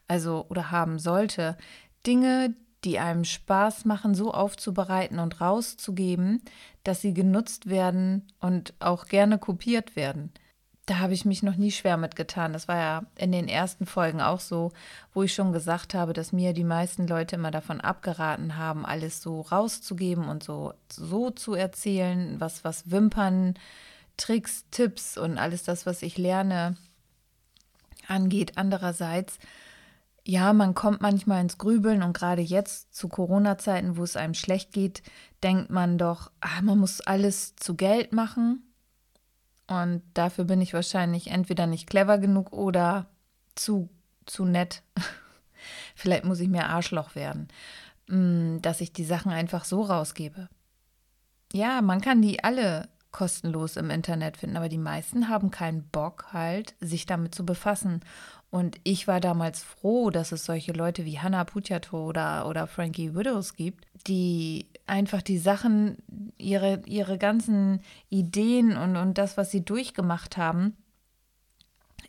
Also, 0.08 0.46
oder 0.48 0.70
haben 0.70 0.98
sollte. 0.98 1.56
Dinge, 2.06 2.54
die 2.84 2.98
einem 2.98 3.24
Spaß 3.24 3.84
machen, 3.84 4.14
so 4.14 4.32
aufzubereiten 4.32 5.20
und 5.20 5.40
rauszugeben, 5.40 6.42
dass 6.82 7.00
sie 7.00 7.14
genutzt 7.14 7.68
werden 7.68 8.26
und 8.40 8.74
auch 8.80 9.06
gerne 9.06 9.38
kopiert 9.38 9.94
werden 9.94 10.32
da 10.92 10.98
habe 10.98 11.14
ich 11.14 11.24
mich 11.24 11.42
noch 11.42 11.56
nie 11.56 11.70
schwer 11.70 11.96
mitgetan. 11.96 12.52
Das 12.52 12.68
war 12.68 12.76
ja 12.76 13.02
in 13.16 13.32
den 13.32 13.48
ersten 13.48 13.86
Folgen 13.86 14.20
auch 14.20 14.40
so, 14.40 14.72
wo 15.14 15.22
ich 15.22 15.32
schon 15.32 15.54
gesagt 15.54 15.94
habe, 15.94 16.12
dass 16.12 16.32
mir 16.32 16.52
die 16.52 16.64
meisten 16.64 17.06
Leute 17.06 17.36
immer 17.36 17.50
davon 17.50 17.80
abgeraten 17.80 18.58
haben, 18.58 18.84
alles 18.84 19.22
so 19.22 19.40
rauszugeben 19.40 20.28
und 20.28 20.42
so, 20.42 20.74
so 20.90 21.30
zu 21.30 21.54
erzählen, 21.54 22.38
was, 22.40 22.62
was 22.62 22.90
Wimpern, 22.90 23.54
Tricks, 24.18 24.66
Tipps 24.70 25.16
und 25.16 25.38
alles 25.38 25.62
das, 25.62 25.86
was 25.86 26.02
ich 26.02 26.18
lerne, 26.18 26.76
angeht. 28.06 28.58
Andererseits, 28.58 29.38
ja, 30.26 30.52
man 30.52 30.74
kommt 30.74 31.00
manchmal 31.00 31.40
ins 31.40 31.56
Grübeln 31.56 32.02
und 32.02 32.12
gerade 32.12 32.42
jetzt 32.42 32.94
zu 32.94 33.08
Corona-Zeiten, 33.08 33.96
wo 33.96 34.02
es 34.02 34.16
einem 34.16 34.34
schlecht 34.34 34.72
geht, 34.72 35.02
denkt 35.42 35.70
man 35.70 35.96
doch, 35.96 36.30
ah, 36.42 36.60
man 36.60 36.76
muss 36.76 37.00
alles 37.00 37.56
zu 37.56 37.76
Geld 37.76 38.12
machen 38.12 38.62
Und 39.80 40.02
dafür 40.12 40.44
bin 40.44 40.60
ich 40.60 40.74
wahrscheinlich 40.74 41.28
entweder 41.28 41.66
nicht 41.66 41.88
clever 41.88 42.18
genug 42.18 42.52
oder 42.52 43.06
zu, 43.54 43.88
zu 44.26 44.44
nett. 44.44 44.82
Vielleicht 45.94 46.24
muss 46.24 46.40
ich 46.40 46.48
mehr 46.48 46.68
Arschloch 46.68 47.14
werden, 47.14 47.48
mm, 48.08 48.58
dass 48.60 48.80
ich 48.82 48.92
die 48.92 49.04
Sachen 49.04 49.32
einfach 49.32 49.64
so 49.64 49.82
rausgebe. 49.82 50.48
Ja, 51.52 51.80
man 51.80 52.00
kann 52.00 52.20
die 52.20 52.44
alle 52.44 52.88
kostenlos 53.12 53.76
im 53.76 53.90
Internet 53.90 54.36
finden, 54.36 54.56
aber 54.56 54.68
die 54.68 54.78
meisten 54.78 55.28
haben 55.28 55.50
keinen 55.50 55.84
Bock 55.88 56.32
halt, 56.32 56.74
sich 56.80 57.06
damit 57.06 57.34
zu 57.34 57.44
befassen. 57.46 58.00
Und 58.52 58.78
ich 58.84 59.08
war 59.08 59.18
damals 59.18 59.62
froh, 59.62 60.10
dass 60.10 60.30
es 60.30 60.44
solche 60.44 60.72
Leute 60.72 61.06
wie 61.06 61.18
Hannah 61.18 61.44
Pujato 61.44 62.06
oder, 62.06 62.46
oder 62.46 62.66
Frankie 62.66 63.14
Widows 63.14 63.54
gibt, 63.54 63.86
die 64.06 64.66
einfach 64.86 65.22
die 65.22 65.38
Sachen, 65.38 65.96
ihre, 66.36 66.82
ihre 66.84 67.16
ganzen 67.16 67.80
Ideen 68.10 68.76
und, 68.76 68.96
und 68.96 69.16
das, 69.16 69.38
was 69.38 69.50
sie 69.50 69.64
durchgemacht 69.64 70.36
haben, 70.36 70.76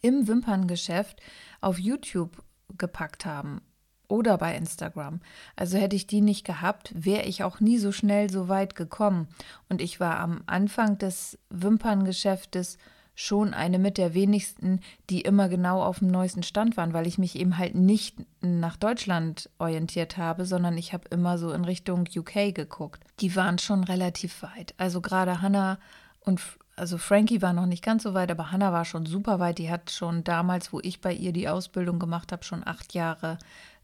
im 0.01 0.27
Wimperngeschäft 0.27 1.21
auf 1.61 1.79
YouTube 1.79 2.43
gepackt 2.77 3.25
haben 3.25 3.61
oder 4.09 4.37
bei 4.37 4.53
Instagram. 4.53 5.21
Also 5.55 5.77
hätte 5.77 5.95
ich 5.95 6.07
die 6.07 6.19
nicht 6.19 6.45
gehabt, 6.45 6.91
wäre 6.93 7.23
ich 7.23 7.45
auch 7.45 7.61
nie 7.61 7.77
so 7.77 7.93
schnell 7.93 8.29
so 8.29 8.49
weit 8.49 8.75
gekommen. 8.75 9.29
Und 9.69 9.79
ich 9.79 10.01
war 10.01 10.19
am 10.19 10.43
Anfang 10.47 10.97
des 10.97 11.39
Wimperngeschäftes 11.49 12.77
schon 13.15 13.53
eine 13.53 13.77
mit 13.79 13.97
der 13.97 14.13
wenigsten, 14.13 14.79
die 15.09 15.21
immer 15.21 15.49
genau 15.49 15.83
auf 15.83 15.99
dem 15.99 16.07
neuesten 16.07 16.43
Stand 16.43 16.77
waren, 16.77 16.93
weil 16.93 17.07
ich 17.07 17.17
mich 17.17 17.35
eben 17.35 17.57
halt 17.57 17.75
nicht 17.75 18.17
nach 18.41 18.75
Deutschland 18.75 19.49
orientiert 19.59 20.17
habe, 20.17 20.45
sondern 20.45 20.77
ich 20.77 20.93
habe 20.93 21.07
immer 21.09 21.37
so 21.37 21.51
in 21.51 21.65
Richtung 21.65 22.05
UK 22.15 22.55
geguckt. 22.55 23.03
Die 23.19 23.35
waren 23.35 23.59
schon 23.59 23.83
relativ 23.83 24.41
weit. 24.41 24.73
Also 24.77 24.99
gerade 25.01 25.41
Hannah 25.41 25.77
und 26.21 26.41
also 26.75 26.97
Frankie 26.97 27.43
war 27.43 27.53
noch 27.53 27.67
nicht 27.67 27.83
ganz 27.83 28.01
so 28.01 28.15
weit, 28.15 28.31
aber 28.31 28.51
Hannah 28.51 28.71
war 28.71 28.85
schon 28.85 29.05
super 29.05 29.39
weit. 29.39 29.59
Die 29.59 29.69
hat 29.69 29.91
schon 29.91 30.23
damals, 30.23 30.73
wo 30.73 30.79
ich 30.81 31.01
bei 31.01 31.13
ihr 31.13 31.31
die 31.31 31.47
Ausbildung 31.47 31.99
gemacht 31.99 32.31
habe, 32.31 32.43
schon 32.43 32.65
acht 32.65 32.95
Jahre 32.95 33.37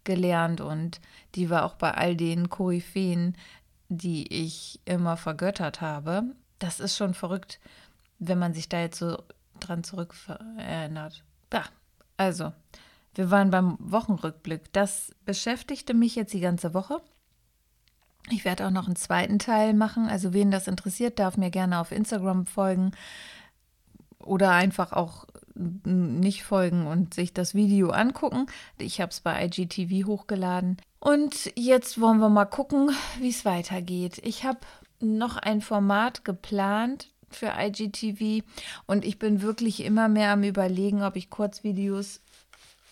gelernt 0.05 0.59
und 0.59 1.00
die 1.36 1.51
war 1.51 1.65
auch 1.65 1.75
bei 1.75 1.91
all 1.91 2.15
den 2.15 2.50
Koryphäen, 2.50 3.38
die 3.89 4.31
ich 4.33 4.79
immer 4.86 5.17
vergöttert 5.17 5.81
habe. 5.81 6.24
Das 6.57 6.79
ist 6.79 6.98
schon 6.98 7.13
verrückt, 7.13 7.59
wenn 8.19 8.39
man 8.39 8.53
sich 8.53 8.69
da 8.69 8.79
jetzt 8.81 8.99
so 8.99 9.17
dran 9.59 9.83
zurück 9.83 10.13
erinnert. 10.57 11.23
Ja, 11.51 11.63
also, 12.17 12.53
wir 13.15 13.31
waren 13.31 13.49
beim 13.49 13.77
Wochenrückblick. 13.79 14.71
Das 14.73 15.11
beschäftigte 15.25 15.93
mich 15.93 16.15
jetzt 16.15 16.33
die 16.33 16.39
ganze 16.39 16.73
Woche. 16.73 17.01
Ich 18.29 18.45
werde 18.45 18.67
auch 18.67 18.71
noch 18.71 18.85
einen 18.85 18.95
zweiten 18.95 19.39
Teil 19.39 19.73
machen. 19.73 20.07
Also, 20.07 20.33
wen 20.33 20.51
das 20.51 20.67
interessiert, 20.67 21.19
darf 21.19 21.38
mir 21.38 21.49
gerne 21.49 21.79
auf 21.79 21.91
Instagram 21.91 22.45
folgen 22.45 22.91
oder 24.19 24.51
einfach 24.51 24.91
auch 24.93 25.25
nicht 25.55 26.43
folgen 26.43 26.88
und 26.88 27.13
sich 27.13 27.33
das 27.33 27.53
Video 27.53 27.89
angucken. 27.89 28.45
Ich 28.77 29.01
habe 29.01 29.11
es 29.11 29.21
bei 29.21 29.45
IGTV 29.45 30.07
hochgeladen. 30.07 30.77
Und 30.99 31.51
jetzt 31.55 31.99
wollen 31.99 32.19
wir 32.19 32.29
mal 32.29 32.45
gucken, 32.45 32.91
wie 33.19 33.29
es 33.29 33.45
weitergeht. 33.45 34.19
Ich 34.23 34.45
habe 34.45 34.59
noch 34.99 35.38
ein 35.38 35.61
Format 35.61 36.25
geplant 36.25 37.09
für 37.31 37.53
IGTV 37.57 38.45
und 38.86 39.05
ich 39.05 39.19
bin 39.19 39.41
wirklich 39.41 39.83
immer 39.83 40.07
mehr 40.07 40.31
am 40.31 40.43
Überlegen, 40.43 41.03
ob 41.03 41.15
ich 41.15 41.29
Kurzvideos 41.29 42.21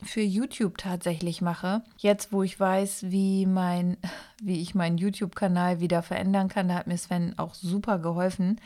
für 0.03 0.21
YouTube 0.21 0.77
tatsächlich 0.77 1.41
mache. 1.41 1.81
Jetzt, 1.97 2.31
wo 2.31 2.43
ich 2.43 2.59
weiß, 2.59 3.09
wie 3.09 3.45
mein, 3.45 3.97
wie 4.41 4.61
ich 4.61 4.75
meinen 4.75 4.97
YouTube-Kanal 4.97 5.79
wieder 5.79 6.03
verändern 6.03 6.49
kann, 6.49 6.67
da 6.67 6.75
hat 6.75 6.87
mir 6.87 6.97
Sven 6.97 7.37
auch 7.37 7.53
super 7.53 7.99
geholfen. 7.99 8.59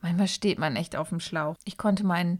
Manchmal 0.00 0.28
steht 0.28 0.58
man 0.58 0.76
echt 0.76 0.96
auf 0.96 1.10
dem 1.10 1.20
Schlauch. 1.20 1.56
Ich 1.64 1.78
konnte 1.78 2.04
meinen 2.04 2.38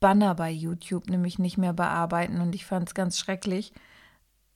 Banner 0.00 0.34
bei 0.34 0.50
YouTube 0.50 1.08
nämlich 1.08 1.38
nicht 1.38 1.58
mehr 1.58 1.72
bearbeiten 1.72 2.40
und 2.40 2.54
ich 2.54 2.66
fand 2.66 2.88
es 2.88 2.94
ganz 2.94 3.18
schrecklich. 3.18 3.72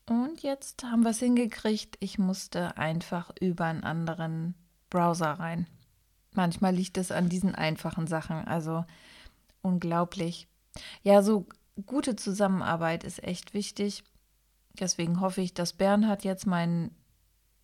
Und 0.07 0.43
jetzt 0.43 0.85
haben 0.85 1.03
wir 1.03 1.11
es 1.11 1.19
hingekriegt. 1.19 1.97
Ich 2.01 2.19
musste 2.19 2.77
einfach 2.77 3.31
über 3.41 3.65
einen 3.65 3.85
anderen 3.85 4.55
Browser 4.91 5.33
rein. 5.33 5.67
Manchmal 6.35 6.75
liegt 6.75 6.99
es 6.99 7.11
an 7.11 7.29
diesen 7.29 7.55
einfachen 7.55 8.07
Sachen. 8.07 8.37
Also 8.47 8.85
unglaublich. 9.63 10.49
Ja, 11.03 11.23
so 11.23 11.47
gute 11.87 12.17
Zusammenarbeit 12.17 13.05
ist 13.05 13.23
echt 13.23 13.55
wichtig. 13.55 14.05
Deswegen 14.79 15.21
hoffe 15.21 15.41
ich, 15.41 15.55
dass 15.55 15.73
Bernhard 15.73 16.25
jetzt 16.25 16.47
meinen 16.47 16.91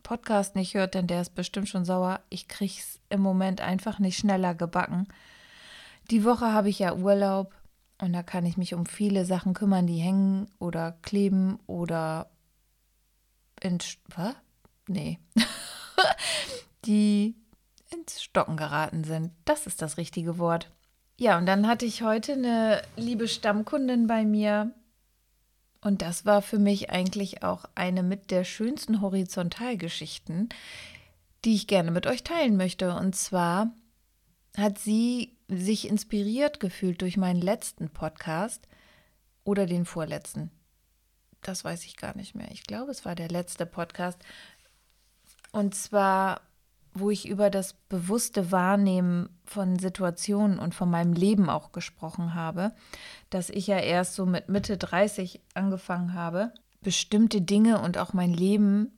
Podcast 0.03 0.57
nicht 0.57 0.75
hört, 0.75 0.95
denn 0.95 1.07
der 1.07 1.21
ist 1.21 1.35
bestimmt 1.35 1.69
schon 1.69 1.85
sauer. 1.85 2.21
Ich 2.31 2.49
kriege 2.49 2.75
es 2.77 3.01
im 3.11 3.21
Moment 3.21 3.61
einfach 3.61 3.99
nicht 3.99 4.19
schneller 4.19 4.55
gebacken. 4.55 5.09
Die 6.11 6.25
Woche 6.25 6.53
habe 6.53 6.69
ich 6.69 6.79
ja 6.79 6.95
Urlaub 6.95 7.55
und 8.01 8.13
da 8.13 8.23
kann 8.23 8.47
ich 8.47 8.57
mich 8.57 8.75
um 8.75 8.87
viele 8.87 9.25
Sachen 9.25 9.55
kümmern, 9.55 9.87
die 9.87 9.99
hängen 9.99 10.51
oder 10.59 10.93
kleben 11.03 11.59
oder 11.67 12.31
in 13.61 13.79
was? 14.15 14.35
Nee. 14.89 15.19
die 16.85 17.37
ins 17.93 18.23
Stocken 18.23 18.57
geraten 18.57 19.05
sind. 19.05 19.33
Das 19.45 19.67
ist 19.67 19.83
das 19.83 19.97
richtige 19.97 20.39
Wort. 20.39 20.71
Ja, 21.19 21.37
und 21.39 21.47
dann 21.47 21.67
hatte 21.67 21.85
ich 21.85 22.03
heute 22.03 22.33
eine 22.33 22.83
liebe 22.97 23.29
Stammkundin 23.29 24.07
bei 24.07 24.25
mir, 24.25 24.73
und 25.83 26.03
das 26.03 26.27
war 26.27 26.43
für 26.43 26.59
mich 26.59 26.91
eigentlich 26.91 27.43
auch 27.43 27.65
eine 27.75 28.03
mit 28.03 28.31
der 28.31 28.45
schönsten 28.45 29.01
Horizontalgeschichten, 29.01 30.51
die 31.45 31.55
ich 31.55 31.67
gerne 31.67 31.91
mit 31.91 32.07
euch 32.07 32.23
teilen 32.23 32.57
möchte. 32.57 32.95
Und 32.95 33.17
zwar 33.17 33.73
hat 34.57 34.79
sie 34.79 35.39
sich 35.49 35.89
inspiriert 35.89 36.61
gefühlt 36.61 37.01
durch 37.01 37.17
meinen 37.17 37.41
letzten 37.41 37.89
Podcast 37.89 38.69
oder 39.43 39.65
den 39.65 39.87
vorletzten. 39.87 40.51
Das 41.41 41.65
weiß 41.65 41.87
ich 41.87 41.97
gar 41.97 42.15
nicht 42.15 42.35
mehr. 42.35 42.51
Ich 42.51 42.65
glaube, 42.65 42.91
es 42.91 43.07
war 43.07 43.15
der 43.15 43.29
letzte 43.29 43.65
Podcast. 43.65 44.19
Und 45.51 45.75
zwar 45.75 46.43
wo 46.95 47.11
ich 47.11 47.29
über 47.29 47.51
das 47.51 47.75
bewusste 47.89 48.51
Wahrnehmen 48.51 49.29
von 49.45 49.79
Situationen 49.79 50.59
und 50.59 50.75
von 50.75 50.91
meinem 50.91 51.13
Leben 51.13 51.49
auch 51.49 51.73
gesprochen 51.73 52.35
habe, 52.35 52.73
dass 53.31 53.51
ich 53.51 53.67
ja 53.67 53.79
erst 53.79 54.15
so 54.15 54.27
mit 54.27 54.49
Mitte 54.49 54.77
30 54.77 55.41
angefangen 55.55 56.15
habe, 56.15 56.53
bestimmte 56.83 57.41
Dinge 57.41 57.81
und 57.81 57.99
auch 57.99 58.13
mein 58.13 58.33
Leben 58.33 58.93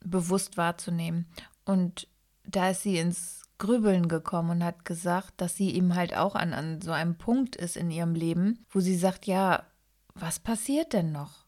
bewusst 0.00 0.56
wahrzunehmen. 0.56 1.26
Und 1.64 2.08
da 2.44 2.70
ist 2.70 2.82
sie 2.82 2.98
ins 2.98 3.42
Grübeln 3.58 4.08
gekommen 4.08 4.50
und 4.50 4.64
hat 4.64 4.84
gesagt, 4.84 5.34
dass 5.40 5.56
sie 5.56 5.74
eben 5.74 5.96
halt 5.96 6.16
auch 6.16 6.36
an, 6.36 6.52
an 6.54 6.80
so 6.80 6.92
einem 6.92 7.16
Punkt 7.16 7.56
ist 7.56 7.76
in 7.76 7.90
ihrem 7.90 8.14
Leben, 8.14 8.64
wo 8.70 8.80
sie 8.80 8.96
sagt, 8.96 9.26
ja, 9.26 9.64
was 10.14 10.38
passiert 10.38 10.92
denn 10.92 11.12
noch? 11.12 11.44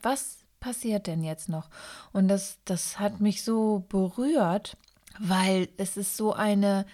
Was 0.00 0.38
passiert 0.60 1.06
denn 1.06 1.22
jetzt 1.22 1.50
noch? 1.50 1.68
Und 2.12 2.28
das, 2.28 2.58
das 2.64 2.98
hat 2.98 3.20
mich 3.20 3.44
so 3.44 3.84
berührt, 3.90 4.78
weil 5.18 5.68
es 5.76 5.96
ist 5.96 6.16
so 6.16 6.32
eine 6.32 6.86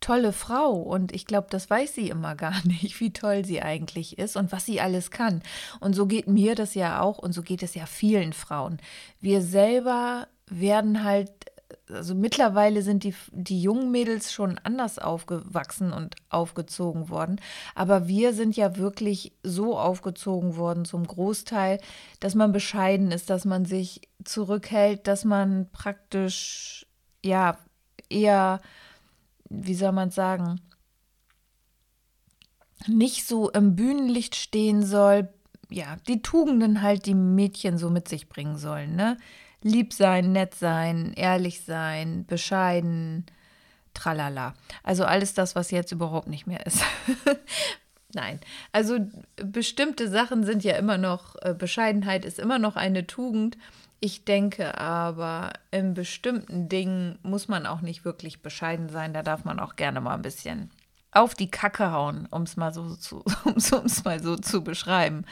tolle 0.00 0.32
Frau 0.32 0.72
und 0.74 1.12
ich 1.12 1.26
glaube, 1.26 1.48
das 1.50 1.68
weiß 1.68 1.94
sie 1.94 2.10
immer 2.10 2.34
gar 2.36 2.54
nicht, 2.64 3.00
wie 3.00 3.12
toll 3.12 3.44
sie 3.44 3.62
eigentlich 3.62 4.18
ist 4.18 4.36
und 4.36 4.52
was 4.52 4.64
sie 4.64 4.80
alles 4.80 5.10
kann. 5.10 5.42
Und 5.80 5.94
so 5.94 6.06
geht 6.06 6.28
mir 6.28 6.54
das 6.54 6.74
ja 6.74 7.00
auch 7.00 7.18
und 7.18 7.32
so 7.32 7.42
geht 7.42 7.62
es 7.62 7.74
ja 7.74 7.86
vielen 7.86 8.32
Frauen. 8.32 8.78
Wir 9.20 9.42
selber 9.42 10.28
werden 10.48 11.02
halt, 11.02 11.30
also 11.90 12.14
mittlerweile 12.14 12.82
sind 12.82 13.02
die, 13.02 13.14
die 13.32 13.60
jungen 13.60 13.90
Mädels 13.90 14.32
schon 14.32 14.58
anders 14.62 15.00
aufgewachsen 15.00 15.92
und 15.92 16.14
aufgezogen 16.28 17.08
worden, 17.08 17.40
aber 17.74 18.06
wir 18.06 18.32
sind 18.32 18.56
ja 18.56 18.76
wirklich 18.76 19.32
so 19.42 19.76
aufgezogen 19.76 20.56
worden 20.56 20.84
zum 20.84 21.06
Großteil, 21.06 21.80
dass 22.20 22.36
man 22.36 22.52
bescheiden 22.52 23.10
ist, 23.10 23.28
dass 23.28 23.44
man 23.44 23.64
sich 23.64 24.02
zurückhält, 24.24 25.08
dass 25.08 25.24
man 25.24 25.68
praktisch 25.72 26.86
ja 27.24 27.58
eher, 28.08 28.60
wie 29.48 29.74
soll 29.74 29.92
man 29.92 30.10
sagen, 30.10 30.60
nicht 32.86 33.26
so 33.26 33.50
im 33.50 33.76
Bühnenlicht 33.76 34.34
stehen 34.34 34.84
soll, 34.84 35.28
ja, 35.70 35.96
die 36.08 36.22
Tugenden 36.22 36.82
halt 36.82 37.06
die 37.06 37.14
Mädchen 37.14 37.78
so 37.78 37.90
mit 37.90 38.08
sich 38.08 38.28
bringen 38.28 38.56
sollen, 38.56 38.94
ne? 38.94 39.16
Lieb 39.62 39.92
sein, 39.92 40.32
nett 40.32 40.54
sein, 40.54 41.12
ehrlich 41.14 41.62
sein, 41.62 42.24
bescheiden, 42.26 43.26
tralala. 43.94 44.54
Also 44.84 45.04
alles 45.04 45.34
das, 45.34 45.56
was 45.56 45.70
jetzt 45.70 45.90
überhaupt 45.90 46.28
nicht 46.28 46.46
mehr 46.46 46.64
ist. 46.66 46.82
Nein, 48.16 48.40
also 48.72 48.98
bestimmte 49.36 50.08
Sachen 50.08 50.42
sind 50.42 50.64
ja 50.64 50.76
immer 50.76 50.98
noch, 50.98 51.36
äh, 51.42 51.54
Bescheidenheit 51.54 52.24
ist 52.24 52.38
immer 52.38 52.58
noch 52.58 52.74
eine 52.74 53.06
Tugend 53.06 53.56
ich 54.00 54.24
denke 54.24 54.78
aber, 54.78 55.54
in 55.70 55.94
bestimmten 55.94 56.68
Dingen 56.68 57.18
muss 57.22 57.48
man 57.48 57.66
auch 57.66 57.80
nicht 57.80 58.04
wirklich 58.04 58.42
bescheiden 58.42 58.88
sein. 58.88 59.14
Da 59.14 59.22
darf 59.22 59.44
man 59.44 59.58
auch 59.58 59.76
gerne 59.76 60.00
mal 60.00 60.14
ein 60.14 60.22
bisschen 60.22 60.70
auf 61.12 61.34
die 61.34 61.50
Kacke 61.50 61.92
hauen, 61.92 62.26
um 62.30 62.42
es 62.42 62.56
mal 62.56 62.74
so 62.74 62.94
zu, 62.94 63.24
mal 64.04 64.22
so 64.22 64.36
zu 64.36 64.62
beschreiben. 64.62 65.24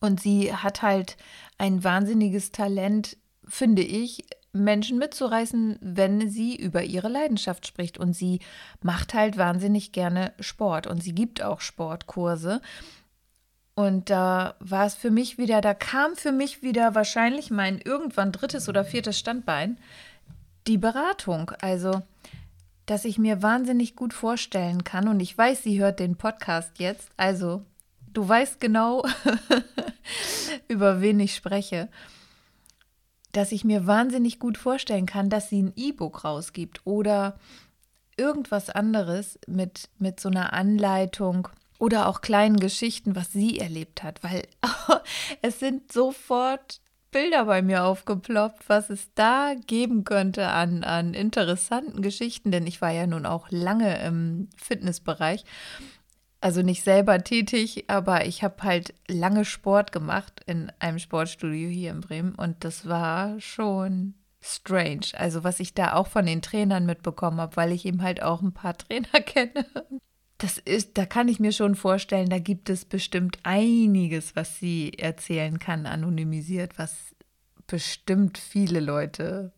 Und 0.00 0.20
sie 0.20 0.54
hat 0.54 0.82
halt 0.82 1.16
ein 1.58 1.84
wahnsinniges 1.84 2.50
Talent, 2.50 3.16
finde 3.46 3.82
ich, 3.82 4.24
Menschen 4.52 4.98
mitzureißen, 4.98 5.78
wenn 5.80 6.28
sie 6.28 6.56
über 6.56 6.82
ihre 6.82 7.08
Leidenschaft 7.08 7.66
spricht. 7.66 7.98
Und 7.98 8.14
sie 8.14 8.40
macht 8.82 9.14
halt 9.14 9.36
wahnsinnig 9.36 9.92
gerne 9.92 10.32
Sport 10.40 10.86
und 10.86 11.02
sie 11.02 11.14
gibt 11.14 11.42
auch 11.42 11.60
Sportkurse. 11.60 12.60
Und 13.74 14.10
da 14.10 14.56
war 14.60 14.86
es 14.86 14.94
für 14.94 15.10
mich 15.10 15.38
wieder, 15.38 15.60
da 15.60 15.74
kam 15.74 16.16
für 16.16 16.32
mich 16.32 16.62
wieder 16.62 16.94
wahrscheinlich 16.94 17.50
mein 17.50 17.78
irgendwann 17.78 18.32
drittes 18.32 18.68
oder 18.68 18.84
viertes 18.84 19.18
Standbein, 19.18 19.78
die 20.66 20.78
Beratung. 20.78 21.52
Also, 21.60 22.02
dass 22.86 23.04
ich 23.04 23.18
mir 23.18 23.42
wahnsinnig 23.42 23.94
gut 23.94 24.12
vorstellen 24.12 24.84
kann. 24.84 25.08
Und 25.08 25.20
ich 25.20 25.36
weiß, 25.36 25.62
sie 25.62 25.80
hört 25.80 26.00
den 26.00 26.16
Podcast 26.16 26.78
jetzt. 26.78 27.08
Also, 27.16 27.62
du 28.12 28.28
weißt 28.28 28.60
genau, 28.60 29.04
über 30.68 31.00
wen 31.00 31.20
ich 31.20 31.34
spreche. 31.34 31.88
Dass 33.32 33.52
ich 33.52 33.64
mir 33.64 33.86
wahnsinnig 33.86 34.38
gut 34.38 34.58
vorstellen 34.58 35.06
kann, 35.06 35.30
dass 35.30 35.48
sie 35.48 35.62
ein 35.62 35.72
E-Book 35.76 36.24
rausgibt 36.24 36.80
oder 36.84 37.38
irgendwas 38.16 38.70
anderes 38.70 39.38
mit, 39.46 39.88
mit 39.98 40.20
so 40.20 40.28
einer 40.28 40.52
Anleitung 40.52 41.48
oder 41.78 42.06
auch 42.06 42.20
kleinen 42.20 42.58
Geschichten, 42.58 43.16
was 43.16 43.32
sie 43.32 43.58
erlebt 43.58 44.02
hat, 44.02 44.22
weil 44.22 44.42
es 45.42 45.58
sind 45.58 45.90
sofort 45.90 46.80
Bilder 47.10 47.46
bei 47.46 47.62
mir 47.62 47.84
aufgeploppt, 47.84 48.68
was 48.68 48.90
es 48.90 49.12
da 49.14 49.54
geben 49.66 50.04
könnte 50.04 50.48
an, 50.48 50.84
an 50.84 51.14
interessanten 51.14 52.02
Geschichten, 52.02 52.52
denn 52.52 52.66
ich 52.66 52.80
war 52.80 52.90
ja 52.90 53.06
nun 53.06 53.26
auch 53.26 53.50
lange 53.50 54.00
im 54.04 54.48
Fitnessbereich. 54.56 55.44
Also 56.40 56.62
nicht 56.62 56.84
selber 56.84 57.22
tätig, 57.22 57.84
aber 57.88 58.26
ich 58.26 58.42
habe 58.42 58.62
halt 58.62 58.94
lange 59.08 59.44
Sport 59.44 59.92
gemacht 59.92 60.40
in 60.46 60.72
einem 60.78 60.98
Sportstudio 60.98 61.68
hier 61.68 61.90
in 61.90 62.00
Bremen 62.00 62.34
und 62.34 62.64
das 62.64 62.88
war 62.88 63.38
schon 63.40 64.14
strange. 64.40 65.08
Also 65.14 65.44
was 65.44 65.60
ich 65.60 65.74
da 65.74 65.92
auch 65.92 66.06
von 66.06 66.24
den 66.24 66.40
Trainern 66.40 66.86
mitbekommen 66.86 67.40
habe, 67.40 67.56
weil 67.56 67.72
ich 67.72 67.84
eben 67.84 68.02
halt 68.02 68.22
auch 68.22 68.40
ein 68.40 68.52
paar 68.52 68.76
Trainer 68.78 69.20
kenne 69.20 69.66
das 70.42 70.56
ist, 70.56 70.96
da 70.96 71.04
kann 71.04 71.28
ich 71.28 71.38
mir 71.38 71.52
schon 71.52 71.74
vorstellen, 71.74 72.30
da 72.30 72.38
gibt 72.38 72.70
es 72.70 72.84
bestimmt 72.84 73.38
einiges, 73.42 74.36
was 74.36 74.58
sie 74.58 74.94
erzählen 74.98 75.58
kann, 75.58 75.86
anonymisiert, 75.86 76.78
was 76.78 76.96
bestimmt 77.66 78.38
viele 78.38 78.80
Leute 78.80 79.52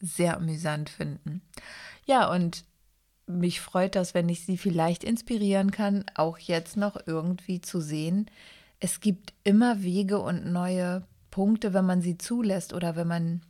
sehr 0.00 0.36
amüsant 0.36 0.90
finden. 0.90 1.42
Ja, 2.06 2.32
und 2.32 2.64
mich 3.28 3.60
freut 3.60 3.94
das, 3.94 4.14
wenn 4.14 4.28
ich 4.28 4.44
sie 4.44 4.58
vielleicht 4.58 5.04
inspirieren 5.04 5.70
kann, 5.70 6.04
auch 6.14 6.38
jetzt 6.38 6.76
noch 6.76 6.96
irgendwie 7.06 7.60
zu 7.60 7.80
sehen. 7.80 8.30
Es 8.80 9.00
gibt 9.00 9.32
immer 9.44 9.82
Wege 9.82 10.18
und 10.18 10.46
neue 10.46 11.04
Punkte, 11.30 11.74
wenn 11.74 11.84
man 11.84 12.00
sie 12.00 12.18
zulässt 12.18 12.72
oder 12.72 12.96
wenn 12.96 13.08
man 13.08 13.42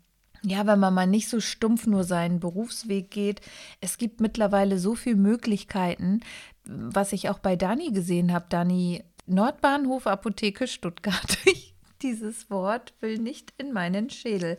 ja, 0.43 0.67
wenn 0.67 0.79
man 0.79 0.95
mal 0.95 1.07
nicht 1.07 1.29
so 1.29 1.41
stumpf 1.41 1.87
nur 1.87 2.05
seinen 2.05 2.39
Berufsweg 2.39 3.11
geht. 3.11 3.41
Es 3.81 3.99
gibt 3.99 4.21
mittlerweile 4.21 4.79
so 4.79 4.95
viele 4.95 5.17
Möglichkeiten, 5.17 6.21
was 6.65 7.13
ich 7.13 7.29
auch 7.29 7.41
bei 7.41 7.57
Dani 7.57 7.91
gesehen 7.91 8.33
habe. 8.33 8.47
Dani, 8.49 9.03
Nordbahnhof 9.27 10.07
Apotheke 10.07 10.69
Stuttgart. 10.69 11.39
Dieses 12.03 12.49
Wort 12.51 12.95
will 13.01 13.19
nicht 13.19 13.53
in 13.59 13.73
meinen 13.73 14.11
Schädel. 14.11 14.59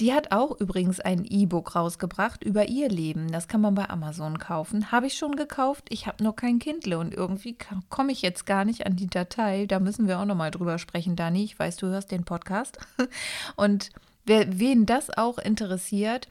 Die 0.00 0.12
hat 0.12 0.32
auch 0.32 0.58
übrigens 0.60 1.00
ein 1.00 1.24
E-Book 1.24 1.76
rausgebracht 1.76 2.42
über 2.42 2.68
ihr 2.68 2.88
Leben. 2.88 3.30
Das 3.30 3.48
kann 3.48 3.60
man 3.60 3.74
bei 3.74 3.88
Amazon 3.88 4.38
kaufen. 4.38 4.90
Habe 4.90 5.06
ich 5.06 5.16
schon 5.16 5.36
gekauft. 5.36 5.86
Ich 5.90 6.06
habe 6.06 6.22
nur 6.22 6.34
kein 6.34 6.58
Kindle 6.58 6.98
und 6.98 7.14
irgendwie 7.14 7.56
komme 7.88 8.12
ich 8.12 8.22
jetzt 8.22 8.46
gar 8.46 8.64
nicht 8.64 8.86
an 8.86 8.96
die 8.96 9.08
Datei. 9.08 9.66
Da 9.66 9.78
müssen 9.78 10.08
wir 10.08 10.18
auch 10.18 10.24
noch 10.24 10.34
mal 10.34 10.50
drüber 10.50 10.78
sprechen, 10.78 11.16
Dani. 11.16 11.44
Ich 11.44 11.58
weiß, 11.58 11.76
du 11.76 11.86
hörst 11.86 12.10
den 12.10 12.24
Podcast. 12.24 12.78
Und 13.56 13.90
wer, 14.24 14.58
wen 14.58 14.86
das 14.86 15.10
auch 15.16 15.38
interessiert, 15.38 16.28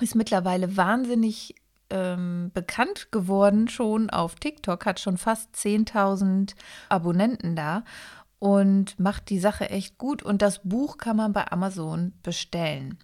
ist 0.00 0.14
mittlerweile 0.14 0.76
wahnsinnig 0.76 1.54
ähm, 1.90 2.50
bekannt 2.54 3.10
geworden 3.10 3.68
schon 3.68 4.10
auf 4.10 4.36
TikTok, 4.36 4.86
hat 4.86 5.00
schon 5.00 5.18
fast 5.18 5.54
10.000 5.56 6.54
Abonnenten 6.88 7.56
da 7.56 7.82
und 8.40 8.98
macht 8.98 9.30
die 9.30 9.38
Sache 9.38 9.70
echt 9.70 9.98
gut. 9.98 10.24
Und 10.24 10.42
das 10.42 10.60
Buch 10.64 10.98
kann 10.98 11.16
man 11.16 11.32
bei 11.32 11.52
Amazon 11.52 12.12
bestellen. 12.24 12.98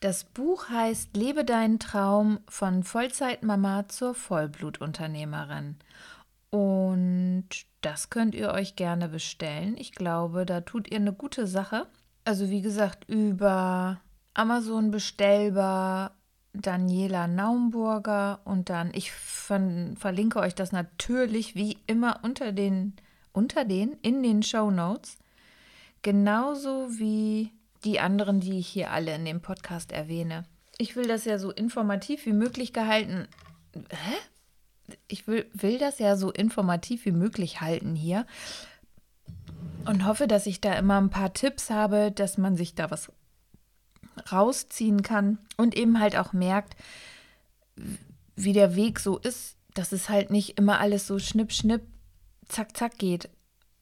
Das 0.00 0.24
Buch 0.24 0.68
heißt 0.68 1.16
Lebe 1.16 1.44
deinen 1.44 1.80
Traum 1.80 2.38
von 2.48 2.84
Vollzeitmama 2.84 3.88
zur 3.88 4.14
Vollblutunternehmerin. 4.14 5.76
Und 6.50 7.48
das 7.80 8.10
könnt 8.10 8.34
ihr 8.34 8.50
euch 8.50 8.76
gerne 8.76 9.08
bestellen. 9.08 9.74
Ich 9.78 9.92
glaube, 9.92 10.46
da 10.46 10.60
tut 10.60 10.90
ihr 10.90 10.98
eine 10.98 11.14
gute 11.14 11.46
Sache. 11.46 11.86
Also 12.24 12.50
wie 12.50 12.60
gesagt, 12.60 13.08
über 13.08 14.00
Amazon 14.34 14.90
bestellbar 14.90 16.12
Daniela 16.52 17.26
Naumburger 17.26 18.40
und 18.44 18.68
dann, 18.70 18.90
ich 18.92 19.12
verlinke 19.12 20.40
euch 20.40 20.54
das 20.54 20.72
natürlich 20.72 21.54
wie 21.54 21.78
immer 21.86 22.20
unter 22.22 22.52
den 22.52 22.94
unter 23.36 23.64
den 23.64 23.92
in 24.02 24.22
den 24.22 24.42
Show 24.42 24.70
Notes, 24.70 25.18
genauso 26.02 26.88
wie 26.98 27.52
die 27.84 28.00
anderen, 28.00 28.40
die 28.40 28.58
ich 28.58 28.66
hier 28.66 28.90
alle 28.90 29.14
in 29.14 29.26
dem 29.26 29.42
Podcast 29.42 29.92
erwähne. 29.92 30.44
Ich 30.78 30.96
will 30.96 31.06
das 31.06 31.26
ja 31.26 31.38
so 31.38 31.50
informativ 31.50 32.26
wie 32.26 32.32
möglich 32.32 32.72
gehalten. 32.72 33.28
Hä? 33.74 34.96
Ich 35.08 35.26
will, 35.26 35.46
will 35.52 35.78
das 35.78 35.98
ja 35.98 36.16
so 36.16 36.30
informativ 36.30 37.04
wie 37.04 37.12
möglich 37.12 37.60
halten 37.60 37.94
hier 37.94 38.26
und 39.84 40.06
hoffe, 40.06 40.26
dass 40.26 40.46
ich 40.46 40.60
da 40.60 40.74
immer 40.74 40.98
ein 41.00 41.10
paar 41.10 41.34
Tipps 41.34 41.70
habe, 41.70 42.12
dass 42.12 42.38
man 42.38 42.56
sich 42.56 42.74
da 42.74 42.90
was 42.90 43.12
rausziehen 44.32 45.02
kann 45.02 45.38
und 45.56 45.76
eben 45.76 46.00
halt 46.00 46.16
auch 46.16 46.32
merkt, 46.32 46.76
wie 48.34 48.52
der 48.52 48.76
Weg 48.76 48.98
so 49.00 49.18
ist, 49.18 49.56
dass 49.74 49.92
es 49.92 50.08
halt 50.08 50.30
nicht 50.30 50.56
immer 50.56 50.80
alles 50.80 51.06
so 51.06 51.18
schnipp, 51.18 51.52
schnipp 51.52 51.82
zack, 52.48 52.76
zack 52.76 52.98
geht. 52.98 53.28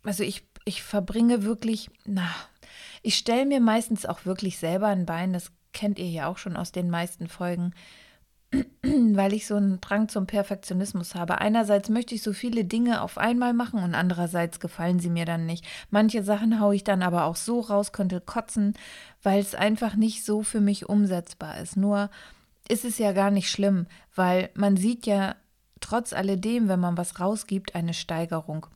Also 0.03 0.23
ich, 0.23 0.45
ich 0.65 0.83
verbringe 0.83 1.45
wirklich, 1.45 1.91
na, 2.05 2.29
ich 3.03 3.17
stelle 3.17 3.47
mir 3.47 3.61
meistens 3.61 4.07
auch 4.07 4.25
wirklich 4.25 4.59
selber 4.59 4.89
ein 4.89 5.07
Bein, 5.07 5.33
das 5.33 5.53
kennt 5.73 5.99
ihr 5.99 6.09
ja 6.09 6.29
auch 6.29 6.39
schon 6.39 6.57
aus 6.57 6.73
den 6.73 6.91
meisten 6.91 7.29
Folgen, 7.29 7.75
weil 8.83 9.33
ich 9.33 9.47
so 9.47 9.57
einen 9.57 9.81
Drang 9.81 10.09
zum 10.09 10.27
Perfektionismus 10.27 11.15
habe. 11.15 11.39
Einerseits 11.39 11.89
möchte 11.89 12.15
ich 12.15 12.23
so 12.23 12.33
viele 12.33 12.65
Dinge 12.65 13.03
auf 13.03 13.19
einmal 13.19 13.53
machen 13.53 13.83
und 13.83 13.95
andererseits 13.95 14.61
gefallen 14.61 15.01
sie 15.01 15.11
mir 15.11 15.25
dann 15.25 15.47
nicht. 15.47 15.67
Manche 15.91 16.23
Sachen 16.23 16.61
haue 16.61 16.77
ich 16.77 16.85
dann 16.85 17.03
aber 17.03 17.25
auch 17.25 17.37
so 17.37 17.61
raus, 17.61 17.93
könnte 17.93 18.21
kotzen, 18.21 18.75
weil 19.23 19.41
es 19.41 19.55
einfach 19.55 19.97
nicht 19.97 20.25
so 20.25 20.43
für 20.43 20.61
mich 20.61 20.89
umsetzbar 20.89 21.59
ist. 21.59 21.77
Nur 21.77 22.11
ist 22.69 22.85
es 22.85 22.99
ja 22.99 23.13
gar 23.13 23.31
nicht 23.31 23.51
schlimm, 23.51 23.87
weil 24.15 24.51
man 24.55 24.77
sieht 24.77 25.07
ja 25.07 25.37
trotz 25.85 26.15
alledem, 26.15 26.69
wenn 26.69 26.81
man 26.81 26.97
was 26.97 27.21
rausgibt, 27.21 27.75
eine 27.75 27.93
Steigerung. 27.93 28.67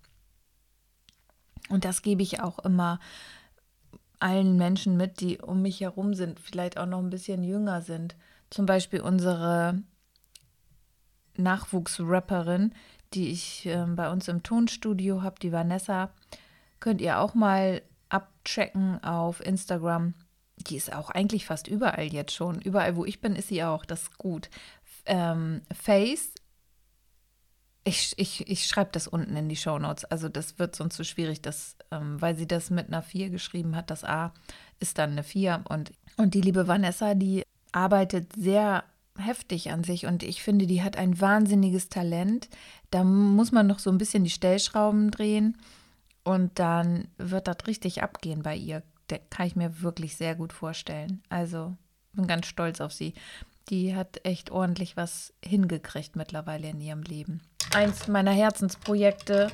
Und 1.71 1.87
das 1.87 2.03
gebe 2.03 2.23
ich 2.23 2.43
auch 2.43 2.59
immer 2.59 3.01
allen 4.21 4.59
Menschen 4.59 4.99
mit, 4.99 5.21
die 5.21 5.39
um 5.39 5.63
mich 5.63 5.81
herum 5.81 6.13
sind, 6.13 6.39
vielleicht 6.39 6.77
auch 6.77 6.85
noch 6.85 6.99
ein 6.99 7.09
bisschen 7.09 7.43
jünger 7.43 7.81
sind. 7.81 8.15
Zum 8.51 8.67
Beispiel 8.67 9.01
unsere 9.01 9.83
Nachwuchsrapperin, 11.37 12.75
die 13.15 13.31
ich 13.31 13.65
äh, 13.65 13.87
bei 13.87 14.11
uns 14.11 14.29
im 14.29 14.43
Tonstudio 14.43 15.23
habe, 15.23 15.41
die 15.41 15.53
Vanessa, 15.53 16.11
könnt 16.79 17.01
ihr 17.01 17.21
auch 17.21 17.35
mal 17.35 17.81
abchecken 18.11 19.03
auf 19.03 19.41
Instagram. 19.45 20.13
Die 20.59 20.77
ist 20.77 20.93
auch 20.93 21.09
eigentlich 21.09 21.47
fast 21.47 21.69
überall 21.69 22.13
jetzt 22.13 22.35
schon. 22.35 22.61
Überall, 22.61 22.97
wo 22.97 23.07
ich 23.07 23.23
bin, 23.23 23.35
ist 23.35 23.49
sie 23.49 23.65
auch. 23.65 23.87
Das 23.87 24.03
ist 24.03 24.19
gut. 24.19 24.51
Ähm, 25.07 25.63
Face 25.73 26.33
ich, 27.89 28.15
ich, 28.17 28.49
ich 28.49 28.67
schreibe 28.67 28.91
das 28.93 29.09
unten 29.09 29.35
in 29.37 29.49
die 29.49 29.57
Show 29.57 29.79
Notes. 29.79 30.05
Also 30.05 30.29
das 30.29 30.59
wird 30.59 30.77
sonst 30.77 30.97
so 30.97 31.05
schwierig, 31.05 31.43
dass, 31.43 31.77
ähm, 31.91 32.21
weil 32.21 32.37
sie 32.37 32.47
das 32.47 32.71
mit 32.71 32.89
einer 32.89 33.03
4 33.03 33.31
geschrieben 33.31 33.75
hat. 33.75 33.91
Das 33.91 34.05
A 34.05 34.33
ist 34.79 34.99
dann 34.99 35.13
eine 35.13 35.25
4. 35.25 35.65
Und, 35.69 35.93
und 36.17 36.35
die 36.35 36.41
liebe 36.41 36.69
Vanessa, 36.69 37.15
die 37.15 37.43
arbeitet 37.73 38.33
sehr 38.37 38.85
heftig 39.19 39.71
an 39.73 39.83
sich 39.83 40.07
und 40.07 40.23
ich 40.23 40.43
finde, 40.43 40.67
die 40.67 40.83
hat 40.83 40.97
ein 40.97 41.21
wahnsinniges 41.21 41.89
Talent. 41.89 42.49
Da 42.91 43.03
muss 43.03 43.51
man 43.51 43.67
noch 43.67 43.81
so 43.81 43.91
ein 43.91 43.99
bisschen 43.99 44.23
die 44.23 44.31
Stellschrauben 44.31 45.11
drehen 45.11 45.57
und 46.23 46.59
dann 46.59 47.09
wird 47.17 47.49
das 47.49 47.67
richtig 47.67 48.03
abgehen 48.03 48.43
bei 48.43 48.55
ihr. 48.55 48.83
Das 49.09 49.21
kann 49.31 49.47
ich 49.47 49.57
mir 49.57 49.83
wirklich 49.83 50.17
sehr 50.17 50.35
gut 50.37 50.53
vorstellen. 50.53 51.23
Also 51.31 51.77
bin 52.13 52.27
ganz 52.27 52.47
stolz 52.47 52.81
auf 52.81 52.93
sie. 52.93 53.15
Die 53.69 53.95
hat 53.95 54.25
echt 54.25 54.51
ordentlich 54.51 54.97
was 54.97 55.33
hingekriegt 55.45 56.17
mittlerweile 56.17 56.69
in 56.71 56.81
ihrem 56.81 57.03
Leben 57.03 57.43
eins 57.75 58.09
meiner 58.09 58.33
Herzensprojekte, 58.33 59.51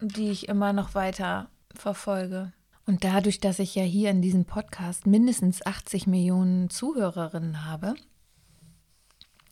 die 0.00 0.30
ich 0.30 0.48
immer 0.48 0.72
noch 0.72 0.94
weiter 0.94 1.48
verfolge. 1.74 2.52
Und 2.86 3.04
dadurch, 3.04 3.40
dass 3.40 3.58
ich 3.58 3.74
ja 3.74 3.82
hier 3.82 4.10
in 4.10 4.22
diesem 4.22 4.44
Podcast 4.44 5.06
mindestens 5.06 5.64
80 5.64 6.06
Millionen 6.06 6.70
Zuhörerinnen 6.70 7.64
habe 7.64 7.94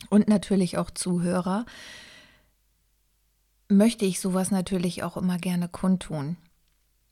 und 0.08 0.28
natürlich 0.28 0.78
auch 0.78 0.90
Zuhörer, 0.90 1.66
möchte 3.68 4.04
ich 4.04 4.20
sowas 4.20 4.50
natürlich 4.50 5.02
auch 5.02 5.16
immer 5.16 5.38
gerne 5.38 5.68
kundtun. 5.68 6.36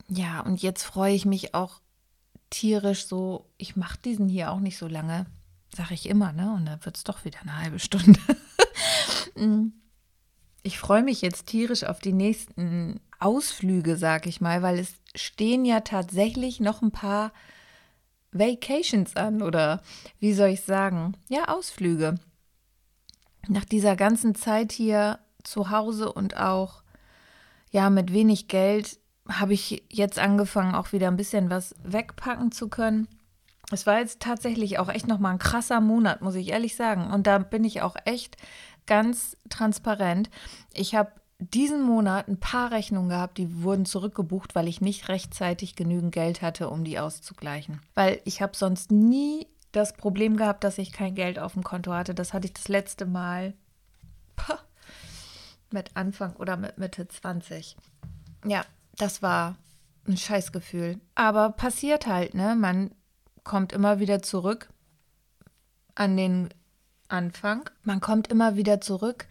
Ja, 0.07 0.41
und 0.41 0.61
jetzt 0.61 0.83
freue 0.83 1.13
ich 1.13 1.25
mich 1.25 1.53
auch 1.53 1.81
tierisch 2.49 3.07
so, 3.07 3.49
ich 3.57 3.75
mache 3.75 3.97
diesen 3.99 4.29
hier 4.29 4.51
auch 4.51 4.59
nicht 4.59 4.77
so 4.77 4.87
lange, 4.87 5.25
sage 5.75 5.93
ich 5.93 6.09
immer, 6.09 6.33
ne? 6.33 6.53
Und 6.53 6.65
dann 6.65 6.83
wird 6.85 6.97
es 6.97 7.03
doch 7.03 7.25
wieder 7.25 7.41
eine 7.41 7.57
halbe 7.57 7.79
Stunde. 7.79 8.19
Mm. 9.35 9.69
ich 10.61 10.77
freue 10.77 11.01
mich 11.01 11.23
jetzt 11.23 11.47
tierisch 11.47 11.85
auf 11.85 11.97
die 11.97 12.13
nächsten 12.13 12.99
Ausflüge, 13.19 13.97
sag 13.97 14.27
ich 14.27 14.41
mal, 14.41 14.61
weil 14.61 14.77
es 14.77 14.93
stehen 15.15 15.65
ja 15.65 15.79
tatsächlich 15.79 16.59
noch 16.59 16.83
ein 16.83 16.91
paar 16.91 17.31
Vacations 18.31 19.15
an 19.15 19.41
oder 19.41 19.81
wie 20.19 20.33
soll 20.33 20.49
ich 20.49 20.61
sagen? 20.61 21.17
Ja, 21.29 21.47
Ausflüge. 21.47 22.15
Nach 23.47 23.65
dieser 23.65 23.95
ganzen 23.95 24.35
Zeit 24.35 24.71
hier 24.71 25.19
zu 25.43 25.69
Hause 25.69 26.11
und 26.11 26.37
auch 26.37 26.83
ja 27.71 27.89
mit 27.89 28.13
wenig 28.13 28.47
Geld 28.47 28.99
habe 29.27 29.53
ich 29.53 29.83
jetzt 29.89 30.19
angefangen, 30.19 30.75
auch 30.75 30.91
wieder 30.91 31.07
ein 31.07 31.17
bisschen 31.17 31.49
was 31.49 31.75
wegpacken 31.83 32.51
zu 32.51 32.67
können. 32.67 33.07
Es 33.71 33.87
war 33.87 33.99
jetzt 33.99 34.19
tatsächlich 34.19 34.79
auch 34.79 34.89
echt 34.89 35.07
nochmal 35.07 35.33
ein 35.33 35.39
krasser 35.39 35.81
Monat, 35.81 36.21
muss 36.21 36.35
ich 36.35 36.49
ehrlich 36.49 36.75
sagen. 36.75 37.11
Und 37.11 37.27
da 37.27 37.39
bin 37.39 37.63
ich 37.63 37.81
auch 37.81 37.95
echt 38.05 38.37
ganz 38.85 39.37
transparent. 39.49 40.29
Ich 40.73 40.95
habe 40.95 41.11
diesen 41.39 41.81
Monat 41.81 42.27
ein 42.27 42.39
paar 42.39 42.71
Rechnungen 42.71 43.09
gehabt, 43.09 43.37
die 43.37 43.63
wurden 43.63 43.85
zurückgebucht, 43.85 44.55
weil 44.55 44.67
ich 44.67 44.81
nicht 44.81 45.09
rechtzeitig 45.09 45.75
genügend 45.75 46.13
Geld 46.13 46.41
hatte, 46.41 46.69
um 46.69 46.83
die 46.83 46.99
auszugleichen. 46.99 47.81
Weil 47.95 48.21
ich 48.25 48.41
habe 48.41 48.55
sonst 48.55 48.91
nie 48.91 49.47
das 49.71 49.93
Problem 49.93 50.37
gehabt, 50.37 50.63
dass 50.63 50.77
ich 50.77 50.91
kein 50.91 51.15
Geld 51.15 51.39
auf 51.39 51.53
dem 51.53 51.63
Konto 51.63 51.93
hatte. 51.93 52.13
Das 52.13 52.33
hatte 52.33 52.47
ich 52.47 52.53
das 52.53 52.67
letzte 52.67 53.05
Mal 53.05 53.53
mit 55.71 55.91
Anfang 55.95 56.35
oder 56.35 56.55
mit 56.55 56.77
Mitte 56.77 57.07
20. 57.07 57.75
Ja, 58.45 58.63
das 58.97 59.21
war 59.21 59.55
ein 60.07 60.17
Scheißgefühl. 60.17 60.99
Aber 61.15 61.49
passiert 61.51 62.07
halt, 62.07 62.35
ne? 62.35 62.55
Man 62.55 62.91
kommt 63.43 63.73
immer 63.73 63.99
wieder 63.99 64.21
zurück 64.21 64.69
an 65.95 66.17
den 66.17 66.49
Anfang. 67.07 67.69
Man 67.83 68.01
kommt 68.01 68.27
immer 68.27 68.55
wieder 68.55 68.81
zurück 68.81 69.27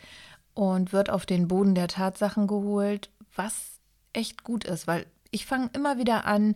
und 0.54 0.92
wird 0.92 1.10
auf 1.10 1.26
den 1.26 1.48
Boden 1.48 1.74
der 1.74 1.88
Tatsachen 1.88 2.46
geholt, 2.46 3.10
was 3.34 3.80
echt 4.12 4.44
gut 4.44 4.64
ist, 4.64 4.86
weil 4.86 5.06
ich 5.30 5.46
fange 5.46 5.70
immer 5.72 5.98
wieder 5.98 6.26
an, 6.26 6.54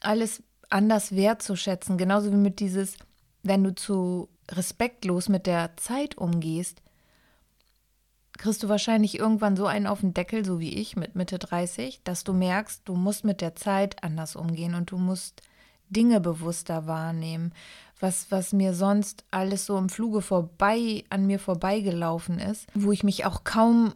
alles 0.00 0.42
anders 0.70 1.14
wertzuschätzen. 1.14 1.98
Genauso 1.98 2.32
wie 2.32 2.36
mit 2.36 2.60
dieses, 2.60 2.96
wenn 3.42 3.62
du 3.62 3.74
zu 3.74 4.28
respektlos 4.50 5.28
mit 5.28 5.46
der 5.46 5.76
Zeit 5.76 6.16
umgehst, 6.16 6.82
kriegst 8.38 8.62
du 8.62 8.68
wahrscheinlich 8.68 9.18
irgendwann 9.18 9.56
so 9.56 9.66
einen 9.66 9.86
auf 9.86 10.00
den 10.00 10.14
Deckel, 10.14 10.44
so 10.44 10.58
wie 10.58 10.74
ich 10.74 10.96
mit 10.96 11.14
Mitte 11.14 11.38
30, 11.38 12.02
dass 12.02 12.24
du 12.24 12.32
merkst, 12.32 12.82
du 12.86 12.94
musst 12.94 13.24
mit 13.24 13.40
der 13.40 13.54
Zeit 13.54 14.02
anders 14.02 14.34
umgehen 14.34 14.74
und 14.74 14.90
du 14.90 14.96
musst 14.96 15.42
Dinge 15.92 16.20
bewusster 16.20 16.86
wahrnehmen, 16.86 17.52
was, 18.00 18.30
was 18.30 18.52
mir 18.52 18.74
sonst 18.74 19.24
alles 19.30 19.66
so 19.66 19.78
im 19.78 19.88
Fluge 19.88 20.22
vorbei, 20.22 21.04
an 21.10 21.26
mir 21.26 21.38
vorbeigelaufen 21.38 22.38
ist, 22.38 22.66
wo 22.74 22.92
ich 22.92 23.04
mich 23.04 23.24
auch 23.24 23.44
kaum 23.44 23.94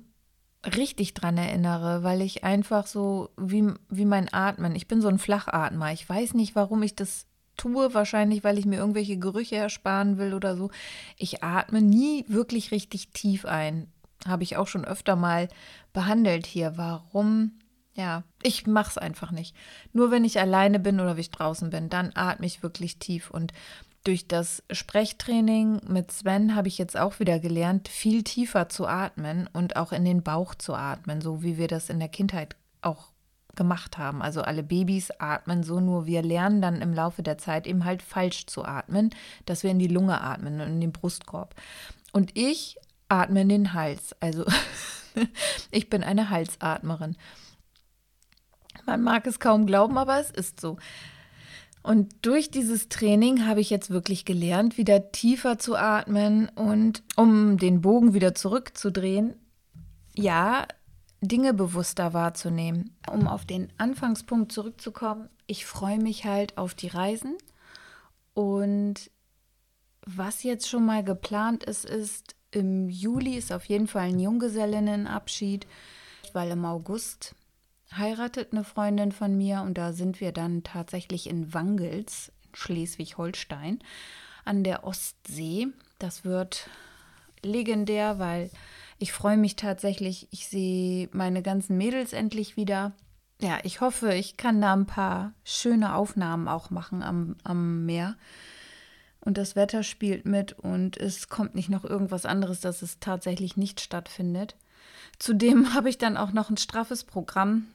richtig 0.65 1.15
dran 1.15 1.37
erinnere, 1.37 2.03
weil 2.03 2.23
ich 2.23 2.45
einfach 2.45 2.87
so 2.87 3.31
wie, 3.37 3.73
wie 3.89 4.05
mein 4.05 4.33
Atmen, 4.33 4.75
ich 4.75 4.89
bin 4.89 5.01
so 5.01 5.09
ein 5.09 5.19
Flachatmer. 5.19 5.93
Ich 5.93 6.09
weiß 6.09 6.35
nicht, 6.35 6.57
warum 6.57 6.83
ich 6.83 6.95
das 6.95 7.27
tue, 7.57 7.95
wahrscheinlich, 7.95 8.45
weil 8.45 8.59
ich 8.59 8.67
mir 8.67 8.77
irgendwelche 8.77 9.19
Gerüche 9.19 9.57
ersparen 9.57 10.19
will 10.19 10.35
oder 10.35 10.57
so. 10.57 10.71
Ich 11.17 11.43
atme 11.43 11.83
nie 11.83 12.25
wirklich 12.29 12.71
richtig 12.71 13.11
tief 13.11 13.45
ein. 13.45 13.89
Habe 14.27 14.43
ich 14.43 14.57
auch 14.57 14.69
schon 14.69 14.85
öfter 14.85 15.17
mal 15.17 15.49
behandelt 15.93 16.47
hier. 16.47 16.77
Warum? 16.77 17.53
Ja, 17.97 18.25
ich 18.43 18.67
mache 18.67 18.91
es 18.91 18.99
einfach 18.99 19.31
nicht. 19.31 19.57
Nur 19.93 20.11
wenn 20.11 20.25
ich 20.25 20.39
alleine 20.39 20.79
bin 20.79 21.01
oder 21.01 21.13
wenn 21.13 21.21
ich 21.21 21.31
draußen 21.31 21.71
bin, 21.71 21.89
dann 21.89 22.13
atme 22.15 22.45
ich 22.45 22.63
wirklich 22.63 22.99
tief. 22.99 23.31
Und 23.31 23.55
durch 24.05 24.29
das 24.29 24.63
Sprechtraining 24.71 25.81
mit 25.89 26.13
Sven 26.13 26.55
habe 26.55 26.69
ich 26.69 26.77
jetzt 26.77 26.97
auch 26.97 27.19
wieder 27.21 27.41
gelernt, 27.41 27.89
viel 27.89 28.23
tiefer 28.23 28.69
zu 28.69 28.87
atmen 28.87 29.49
und 29.53 29.77
auch 29.77 29.93
in 29.93 30.05
den 30.05 30.23
Bauch 30.23 30.55
zu 30.55 30.75
atmen, 30.75 31.23
so 31.23 31.43
wie 31.43 31.57
wir 31.57 31.69
das 31.69 31.89
in 31.89 31.99
der 31.99 32.11
Kindheit 32.11 32.55
auch 32.83 33.09
gemacht 33.57 33.97
haben. 33.97 34.21
Also 34.21 34.43
alle 34.43 34.63
Babys 34.63 35.11
atmen 35.19 35.63
so, 35.63 35.81
nur 35.81 36.05
wir 36.05 36.23
lernen 36.23 36.61
dann 36.61 36.83
im 36.83 36.93
Laufe 36.93 37.23
der 37.23 37.39
Zeit 37.39 37.67
eben 37.67 37.87
halt 37.87 38.03
falsch 38.03 38.47
zu 38.47 38.65
atmen, 38.65 39.11
dass 39.47 39.63
wir 39.63 39.71
in 39.71 39.79
die 39.79 39.89
Lunge 39.89 40.21
atmen, 40.21 40.61
in 40.61 40.81
den 40.83 40.93
Brustkorb. 40.93 41.55
Und 42.13 42.37
ich 42.37 42.77
atme 43.09 43.41
in 43.41 43.49
den 43.49 43.73
Hals. 43.73 44.15
Also 44.21 44.45
ich 45.71 45.89
bin 45.89 46.05
eine 46.05 46.29
Halsatmerin. 46.29 47.17
Man 48.85 49.03
mag 49.03 49.27
es 49.27 49.41
kaum 49.41 49.67
glauben, 49.67 49.99
aber 49.99 50.21
es 50.21 50.31
ist 50.31 50.61
so. 50.61 50.77
Und 51.83 52.15
durch 52.23 52.51
dieses 52.51 52.89
Training 52.89 53.47
habe 53.47 53.61
ich 53.61 53.71
jetzt 53.71 53.91
wirklich 53.91 54.25
gelernt, 54.25 54.77
wieder 54.77 55.12
tiefer 55.12 55.57
zu 55.57 55.77
atmen 55.77 56.49
und 56.49 57.05
um 57.15 57.59
den 57.59 57.81
Bogen 57.81 58.12
wieder 58.12 58.35
zurückzudrehen, 58.35 59.37
ja, 60.17 60.67
Dinge 61.21 61.55
bewusster 61.55 62.12
wahrzunehmen. 62.12 62.97
Um 63.09 63.29
auf 63.29 63.45
den 63.45 63.69
Anfangspunkt 63.79 64.51
zurückzukommen, 64.51 65.29
ich 65.47 65.65
freue 65.65 65.99
mich 65.99 66.25
halt 66.25 66.59
auf 66.59 66.75
die 66.75 66.89
Reisen. 66.89 67.37
Und 68.35 69.11
was 70.05 70.43
jetzt 70.43 70.69
schon 70.69 70.85
mal 70.85 71.05
geplant 71.05 71.62
ist, 71.65 71.85
ist, 71.85 72.35
im 72.51 72.89
Juli 72.89 73.37
ist 73.37 73.53
auf 73.53 73.65
jeden 73.67 73.87
Fall 73.87 74.09
ein 74.09 74.19
Junggesellinnenabschied, 74.19 75.67
weil 76.33 76.51
im 76.51 76.65
August 76.65 77.35
heiratet 77.94 78.53
eine 78.53 78.64
Freundin 78.64 79.12
von 79.12 79.37
mir 79.37 79.62
und 79.62 79.79
da 79.79 79.92
sind 79.92 80.20
wir 80.20 80.33
dann 80.33 80.62
tatsächlich 80.62 81.29
in 81.29 81.53
Wangels, 81.55 82.33
in 82.42 82.55
Schleswig-Holstein, 82.55 83.81
an 84.44 84.64
der 84.64 84.85
Ostsee. 84.85 85.68
Das 85.99 86.25
wird 86.25 86.68
legendär, 87.42 88.18
weil 88.18 88.51
ich 88.99 89.12
freue 89.12 89.37
mich 89.37 89.57
tatsächlich, 89.57 90.29
ich 90.31 90.49
sehe 90.49 91.09
meine 91.12 91.42
ganzen 91.42 91.77
Mädels 91.77 92.12
endlich 92.12 92.57
wieder. 92.57 92.92
Ja, 93.40 93.59
ich 93.62 93.81
hoffe, 93.81 94.14
ich 94.14 94.37
kann 94.37 94.62
da 94.62 94.72
ein 94.72 94.87
paar 94.87 95.35
schöne 95.44 95.94
Aufnahmen 95.94 96.49
auch 96.49 96.70
machen 96.70 97.03
am, 97.03 97.37
am 97.44 97.85
Meer. 97.85 98.16
Und 99.20 99.38
das 99.38 99.57
Wetter 99.57 99.83
spielt 99.83 100.25
mit 100.25 100.53
und 100.53 100.96
es 100.96 101.29
kommt 101.29 101.55
nicht 101.55 101.68
noch 101.68 101.85
irgendwas 101.85 102.25
anderes, 102.25 102.61
dass 102.61 102.81
es 102.81 103.01
tatsächlich 103.01 103.57
nicht 103.57 103.81
stattfindet. 103.81 104.57
Zudem 105.18 105.75
habe 105.75 105.90
ich 105.90 105.99
dann 105.99 106.16
auch 106.16 106.33
noch 106.33 106.49
ein 106.49 106.57
straffes 106.57 107.05
Programm 107.05 107.66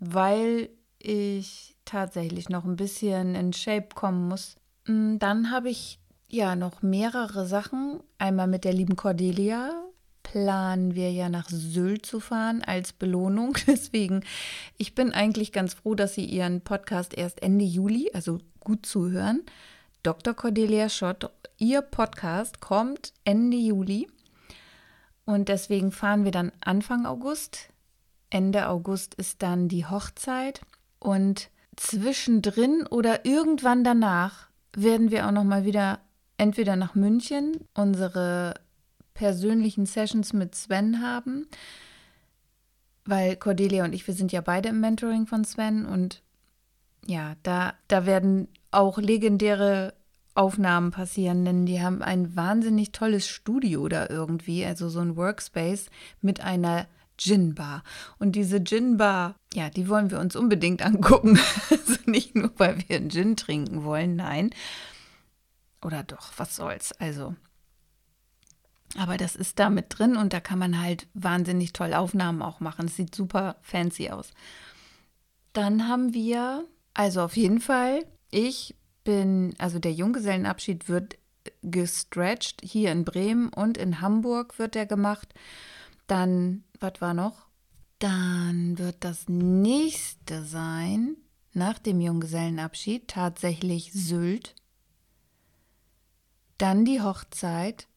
weil 0.00 0.70
ich 0.98 1.76
tatsächlich 1.84 2.48
noch 2.48 2.64
ein 2.64 2.76
bisschen 2.76 3.34
in 3.34 3.52
Shape 3.52 3.88
kommen 3.94 4.28
muss. 4.28 4.56
Mm, 4.86 5.18
dann 5.18 5.50
habe 5.50 5.70
ich 5.70 6.00
ja 6.28 6.56
noch 6.56 6.82
mehrere 6.82 7.46
Sachen. 7.46 8.00
Einmal 8.18 8.46
mit 8.46 8.64
der 8.64 8.72
lieben 8.72 8.96
Cordelia 8.96 9.70
planen 10.22 10.94
wir 10.94 11.10
ja 11.10 11.28
nach 11.28 11.48
Sylt 11.48 12.06
zu 12.06 12.20
fahren 12.20 12.62
als 12.62 12.92
Belohnung. 12.92 13.56
Deswegen, 13.66 14.22
ich 14.78 14.94
bin 14.94 15.12
eigentlich 15.12 15.52
ganz 15.52 15.74
froh, 15.74 15.94
dass 15.94 16.14
sie 16.14 16.24
ihren 16.24 16.60
Podcast 16.62 17.16
erst 17.16 17.42
Ende 17.42 17.64
Juli, 17.64 18.10
also 18.14 18.38
gut 18.60 18.86
zuhören. 18.86 19.42
Dr. 20.02 20.34
Cordelia 20.34 20.88
Schott, 20.88 21.30
ihr 21.58 21.82
Podcast 21.82 22.60
kommt 22.60 23.12
Ende 23.24 23.56
Juli. 23.56 24.08
Und 25.26 25.48
deswegen 25.48 25.92
fahren 25.92 26.24
wir 26.24 26.32
dann 26.32 26.52
Anfang 26.60 27.06
August 27.06 27.68
Ende 28.30 28.68
August 28.68 29.14
ist 29.14 29.42
dann 29.42 29.68
die 29.68 29.86
Hochzeit 29.86 30.60
und 30.98 31.50
zwischendrin 31.76 32.86
oder 32.86 33.24
irgendwann 33.24 33.84
danach 33.84 34.48
werden 34.74 35.10
wir 35.10 35.26
auch 35.26 35.32
noch 35.32 35.44
mal 35.44 35.64
wieder 35.64 36.00
entweder 36.36 36.76
nach 36.76 36.94
München 36.94 37.56
unsere 37.74 38.54
persönlichen 39.14 39.84
Sessions 39.86 40.32
mit 40.32 40.54
Sven 40.54 41.02
haben, 41.02 41.46
weil 43.04 43.36
Cordelia 43.36 43.84
und 43.84 43.92
ich, 43.92 44.06
wir 44.06 44.14
sind 44.14 44.32
ja 44.32 44.40
beide 44.40 44.70
im 44.70 44.80
Mentoring 44.80 45.26
von 45.26 45.44
Sven 45.44 45.84
und 45.84 46.22
ja, 47.06 47.34
da, 47.42 47.74
da 47.88 48.06
werden 48.06 48.48
auch 48.70 48.98
legendäre 48.98 49.94
Aufnahmen 50.34 50.90
passieren, 50.92 51.44
denn 51.44 51.66
die 51.66 51.82
haben 51.82 52.02
ein 52.02 52.36
wahnsinnig 52.36 52.92
tolles 52.92 53.28
Studio 53.28 53.88
da 53.88 54.08
irgendwie, 54.08 54.64
also 54.64 54.88
so 54.88 55.00
ein 55.00 55.16
Workspace 55.16 55.90
mit 56.20 56.40
einer 56.40 56.86
Gin 57.20 57.54
Bar. 57.54 57.82
Und 58.18 58.32
diese 58.32 58.64
Gin 58.64 58.96
Bar, 58.96 59.36
ja, 59.52 59.68
die 59.68 59.88
wollen 59.88 60.10
wir 60.10 60.18
uns 60.18 60.34
unbedingt 60.36 60.82
angucken. 60.86 61.38
also 61.70 61.98
nicht 62.06 62.34
nur, 62.34 62.52
weil 62.56 62.82
wir 62.88 62.96
einen 62.96 63.10
Gin 63.10 63.36
trinken 63.36 63.84
wollen, 63.84 64.16
nein. 64.16 64.50
Oder 65.82 66.02
doch, 66.02 66.32
was 66.36 66.56
soll's. 66.56 66.92
Also. 66.92 67.34
Aber 68.96 69.16
das 69.16 69.36
ist 69.36 69.58
da 69.58 69.70
mit 69.70 69.86
drin 69.88 70.16
und 70.16 70.32
da 70.32 70.40
kann 70.40 70.58
man 70.58 70.80
halt 70.80 71.06
wahnsinnig 71.14 71.72
toll 71.72 71.94
Aufnahmen 71.94 72.42
auch 72.42 72.60
machen. 72.60 72.86
Es 72.86 72.96
sieht 72.96 73.14
super 73.14 73.56
fancy 73.62 74.10
aus. 74.10 74.30
Dann 75.52 75.88
haben 75.88 76.12
wir, 76.14 76.64
also 76.94 77.22
auf 77.22 77.36
jeden 77.36 77.60
Fall, 77.60 78.04
ich 78.30 78.74
bin, 79.04 79.54
also 79.58 79.78
der 79.78 79.92
Junggesellenabschied 79.92 80.88
wird 80.88 81.18
gestretched 81.62 82.60
hier 82.62 82.92
in 82.92 83.04
Bremen 83.04 83.48
und 83.48 83.78
in 83.78 84.00
Hamburg 84.00 84.58
wird 84.58 84.74
der 84.74 84.86
gemacht. 84.86 85.32
Dann, 86.06 86.64
was 86.80 87.00
war 87.00 87.14
noch? 87.14 87.46
Dann 87.98 88.78
wird 88.78 89.04
das 89.04 89.28
nächste 89.28 90.44
sein 90.44 91.16
nach 91.52 91.78
dem 91.78 92.00
Junggesellenabschied 92.00 93.08
tatsächlich 93.08 93.92
Sylt, 93.92 94.54
dann 96.58 96.84
die 96.84 97.00
Hochzeit 97.00 97.88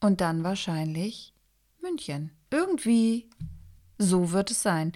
und 0.00 0.20
dann 0.20 0.44
wahrscheinlich 0.44 1.34
München. 1.80 2.32
Irgendwie 2.50 3.28
so 3.98 4.32
wird 4.32 4.50
es 4.50 4.62
sein. 4.62 4.92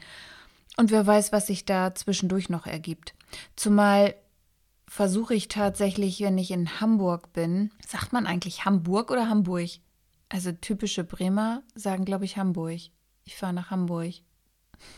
Und 0.77 0.91
wer 0.91 1.07
weiß, 1.07 1.33
was 1.33 1.47
sich 1.47 1.65
da 1.65 1.95
zwischendurch 1.95 2.49
noch 2.49 2.67
ergibt. 2.67 3.15
Zumal 3.57 4.15
versuche 4.87 5.35
ich 5.35 5.49
tatsächlich, 5.49 6.21
wenn 6.21 6.39
ich 6.39 6.51
in 6.51 6.81
Hamburg 6.81 7.33
bin, 7.33 7.71
sagt 7.87 8.13
man 8.13 8.27
eigentlich 8.27 8.65
Hamburg 8.65 9.11
oder 9.11 9.29
Hamburg? 9.29 9.71
Also 10.29 10.53
typische 10.53 11.05
Bremer 11.05 11.63
sagen, 11.75 12.05
glaube 12.05 12.25
ich, 12.25 12.37
Hamburg. 12.37 12.81
Ich 13.25 13.37
fahre 13.37 13.53
nach 13.53 13.71
Hamburg. 13.71 14.15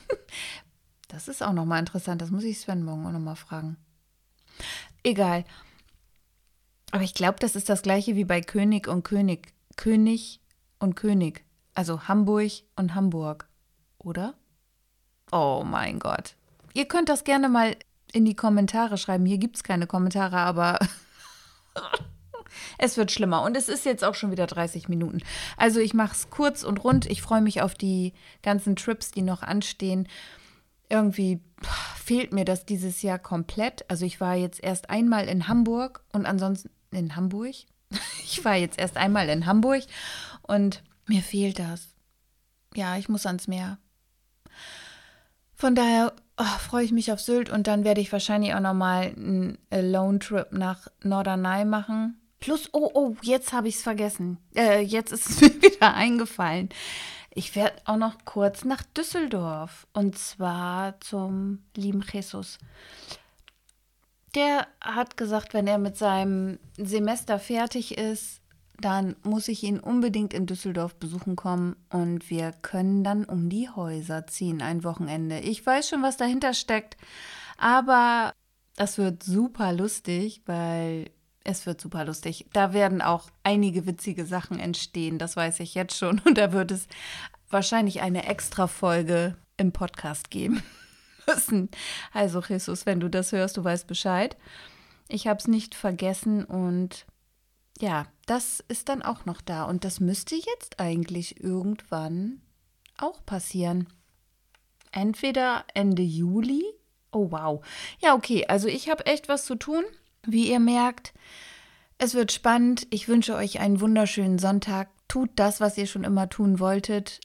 das 1.08 1.28
ist 1.28 1.42
auch 1.42 1.52
nochmal 1.52 1.80
interessant. 1.80 2.22
Das 2.22 2.30
muss 2.30 2.44
ich 2.44 2.60
Sven 2.60 2.82
morgen 2.82 3.06
auch 3.06 3.12
nochmal 3.12 3.36
fragen. 3.36 3.76
Egal. 5.02 5.44
Aber 6.92 7.02
ich 7.02 7.14
glaube, 7.14 7.38
das 7.40 7.56
ist 7.56 7.68
das 7.68 7.82
gleiche 7.82 8.16
wie 8.16 8.24
bei 8.24 8.40
König 8.40 8.86
und 8.86 9.02
König. 9.02 9.52
König 9.76 10.40
und 10.78 10.94
König. 10.94 11.44
Also 11.74 12.06
Hamburg 12.08 12.50
und 12.76 12.94
Hamburg. 12.94 13.48
Oder? 13.98 14.34
Oh 15.30 15.64
mein 15.66 15.98
Gott. 15.98 16.36
Ihr 16.74 16.86
könnt 16.86 17.08
das 17.08 17.24
gerne 17.24 17.48
mal 17.48 17.76
in 18.12 18.24
die 18.24 18.36
Kommentare 18.36 18.98
schreiben. 18.98 19.24
Hier 19.24 19.38
gibt 19.38 19.56
es 19.56 19.64
keine 19.64 19.86
Kommentare, 19.86 20.36
aber 20.36 20.78
es 22.78 22.96
wird 22.96 23.10
schlimmer. 23.10 23.42
Und 23.42 23.56
es 23.56 23.68
ist 23.68 23.84
jetzt 23.84 24.04
auch 24.04 24.14
schon 24.14 24.30
wieder 24.30 24.46
30 24.46 24.88
Minuten. 24.88 25.20
Also 25.56 25.80
ich 25.80 25.94
mache 25.94 26.14
es 26.14 26.30
kurz 26.30 26.62
und 26.62 26.82
rund. 26.84 27.06
Ich 27.06 27.22
freue 27.22 27.40
mich 27.40 27.62
auf 27.62 27.74
die 27.74 28.12
ganzen 28.42 28.76
Trips, 28.76 29.10
die 29.10 29.22
noch 29.22 29.42
anstehen. 29.42 30.08
Irgendwie 30.88 31.40
fehlt 31.96 32.32
mir 32.32 32.44
das 32.44 32.66
dieses 32.66 33.02
Jahr 33.02 33.18
komplett. 33.18 33.88
Also 33.88 34.04
ich 34.04 34.20
war 34.20 34.34
jetzt 34.34 34.62
erst 34.62 34.90
einmal 34.90 35.28
in 35.28 35.48
Hamburg 35.48 36.04
und 36.12 36.26
ansonsten 36.26 36.70
in 36.90 37.16
Hamburg. 37.16 37.54
Ich 38.24 38.42
war 38.46 38.56
jetzt 38.56 38.78
erst 38.78 38.96
einmal 38.96 39.28
in 39.28 39.44
Hamburg 39.44 39.82
und 40.40 40.82
mir 41.06 41.20
fehlt 41.20 41.58
das. 41.58 41.88
Ja, 42.74 42.96
ich 42.96 43.10
muss 43.10 43.26
ans 43.26 43.46
Meer. 43.46 43.76
Von 45.54 45.74
daher 45.74 46.14
oh, 46.38 46.58
freue 46.58 46.84
ich 46.84 46.92
mich 46.92 47.12
auf 47.12 47.20
Sylt 47.20 47.50
und 47.50 47.66
dann 47.66 47.84
werde 47.84 48.00
ich 48.00 48.12
wahrscheinlich 48.12 48.54
auch 48.54 48.60
nochmal 48.60 49.12
einen 49.16 49.58
Alone-Trip 49.70 50.52
nach 50.52 50.88
Norderney 51.02 51.64
machen. 51.64 52.20
Plus, 52.42 52.68
oh, 52.72 52.90
oh, 52.92 53.14
jetzt 53.22 53.52
habe 53.52 53.68
ich 53.68 53.76
es 53.76 53.82
vergessen. 53.82 54.36
Äh, 54.56 54.80
jetzt 54.80 55.12
ist 55.12 55.30
es 55.30 55.40
mir 55.40 55.62
wieder 55.62 55.94
eingefallen. 55.94 56.70
Ich 57.30 57.54
werde 57.54 57.76
auch 57.84 57.96
noch 57.96 58.24
kurz 58.24 58.64
nach 58.64 58.82
Düsseldorf 58.82 59.86
und 59.92 60.18
zwar 60.18 61.00
zum 61.00 61.62
lieben 61.76 62.04
Jesus. 62.12 62.58
Der 64.34 64.66
hat 64.80 65.16
gesagt, 65.16 65.54
wenn 65.54 65.68
er 65.68 65.78
mit 65.78 65.96
seinem 65.96 66.58
Semester 66.76 67.38
fertig 67.38 67.96
ist, 67.96 68.40
dann 68.80 69.14
muss 69.22 69.46
ich 69.46 69.62
ihn 69.62 69.78
unbedingt 69.78 70.34
in 70.34 70.46
Düsseldorf 70.46 70.96
besuchen 70.96 71.36
kommen 71.36 71.76
und 71.90 72.28
wir 72.28 72.50
können 72.50 73.04
dann 73.04 73.24
um 73.24 73.50
die 73.50 73.70
Häuser 73.70 74.26
ziehen 74.26 74.62
ein 74.62 74.82
Wochenende. 74.82 75.38
Ich 75.38 75.64
weiß 75.64 75.88
schon, 75.88 76.02
was 76.02 76.16
dahinter 76.16 76.54
steckt, 76.54 76.96
aber 77.56 78.32
das 78.74 78.98
wird 78.98 79.22
super 79.22 79.72
lustig, 79.72 80.42
weil 80.46 81.10
es 81.44 81.66
wird 81.66 81.80
super 81.80 82.04
lustig. 82.04 82.46
Da 82.52 82.72
werden 82.72 83.02
auch 83.02 83.30
einige 83.42 83.86
witzige 83.86 84.26
Sachen 84.26 84.58
entstehen, 84.58 85.18
das 85.18 85.36
weiß 85.36 85.60
ich 85.60 85.74
jetzt 85.74 85.96
schon. 85.96 86.20
Und 86.20 86.38
da 86.38 86.52
wird 86.52 86.70
es 86.70 86.86
wahrscheinlich 87.50 88.00
eine 88.00 88.26
extra 88.26 88.66
Folge 88.66 89.36
im 89.56 89.72
Podcast 89.72 90.30
geben 90.30 90.62
müssen. 91.26 91.70
Also, 92.12 92.42
Jesus, 92.42 92.86
wenn 92.86 93.00
du 93.00 93.08
das 93.08 93.32
hörst, 93.32 93.56
du 93.56 93.64
weißt 93.64 93.86
Bescheid. 93.86 94.36
Ich 95.08 95.26
habe 95.26 95.38
es 95.38 95.48
nicht 95.48 95.74
vergessen 95.74 96.44
und 96.44 97.06
ja, 97.80 98.06
das 98.26 98.60
ist 98.68 98.88
dann 98.88 99.02
auch 99.02 99.24
noch 99.24 99.40
da. 99.40 99.64
Und 99.64 99.84
das 99.84 100.00
müsste 100.00 100.36
jetzt 100.36 100.78
eigentlich 100.78 101.42
irgendwann 101.42 102.40
auch 102.96 103.24
passieren. 103.26 103.88
Entweder 104.92 105.64
Ende 105.74 106.02
Juli. 106.02 106.64
Oh 107.10 107.30
wow. 107.30 107.64
Ja, 108.00 108.14
okay. 108.14 108.46
Also 108.46 108.68
ich 108.68 108.88
habe 108.88 109.06
echt 109.06 109.28
was 109.28 109.44
zu 109.44 109.56
tun. 109.56 109.84
Wie 110.26 110.50
ihr 110.50 110.60
merkt, 110.60 111.12
es 111.98 112.14
wird 112.14 112.32
spannend. 112.32 112.86
Ich 112.90 113.08
wünsche 113.08 113.34
euch 113.34 113.60
einen 113.60 113.80
wunderschönen 113.80 114.38
Sonntag. 114.38 114.88
Tut 115.08 115.30
das, 115.36 115.60
was 115.60 115.78
ihr 115.78 115.86
schon 115.86 116.04
immer 116.04 116.28
tun 116.28 116.58
wolltet. 116.58 117.20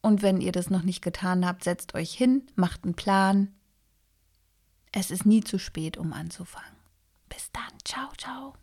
Und 0.00 0.22
wenn 0.22 0.40
ihr 0.40 0.52
das 0.52 0.70
noch 0.70 0.82
nicht 0.82 1.02
getan 1.02 1.46
habt, 1.46 1.64
setzt 1.64 1.94
euch 1.94 2.12
hin, 2.12 2.46
macht 2.54 2.84
einen 2.84 2.94
Plan. 2.94 3.54
Es 4.92 5.10
ist 5.10 5.26
nie 5.26 5.42
zu 5.42 5.58
spät, 5.58 5.96
um 5.96 6.12
anzufangen. 6.12 6.76
Bis 7.28 7.50
dann. 7.52 7.78
Ciao, 7.84 8.08
ciao. 8.16 8.54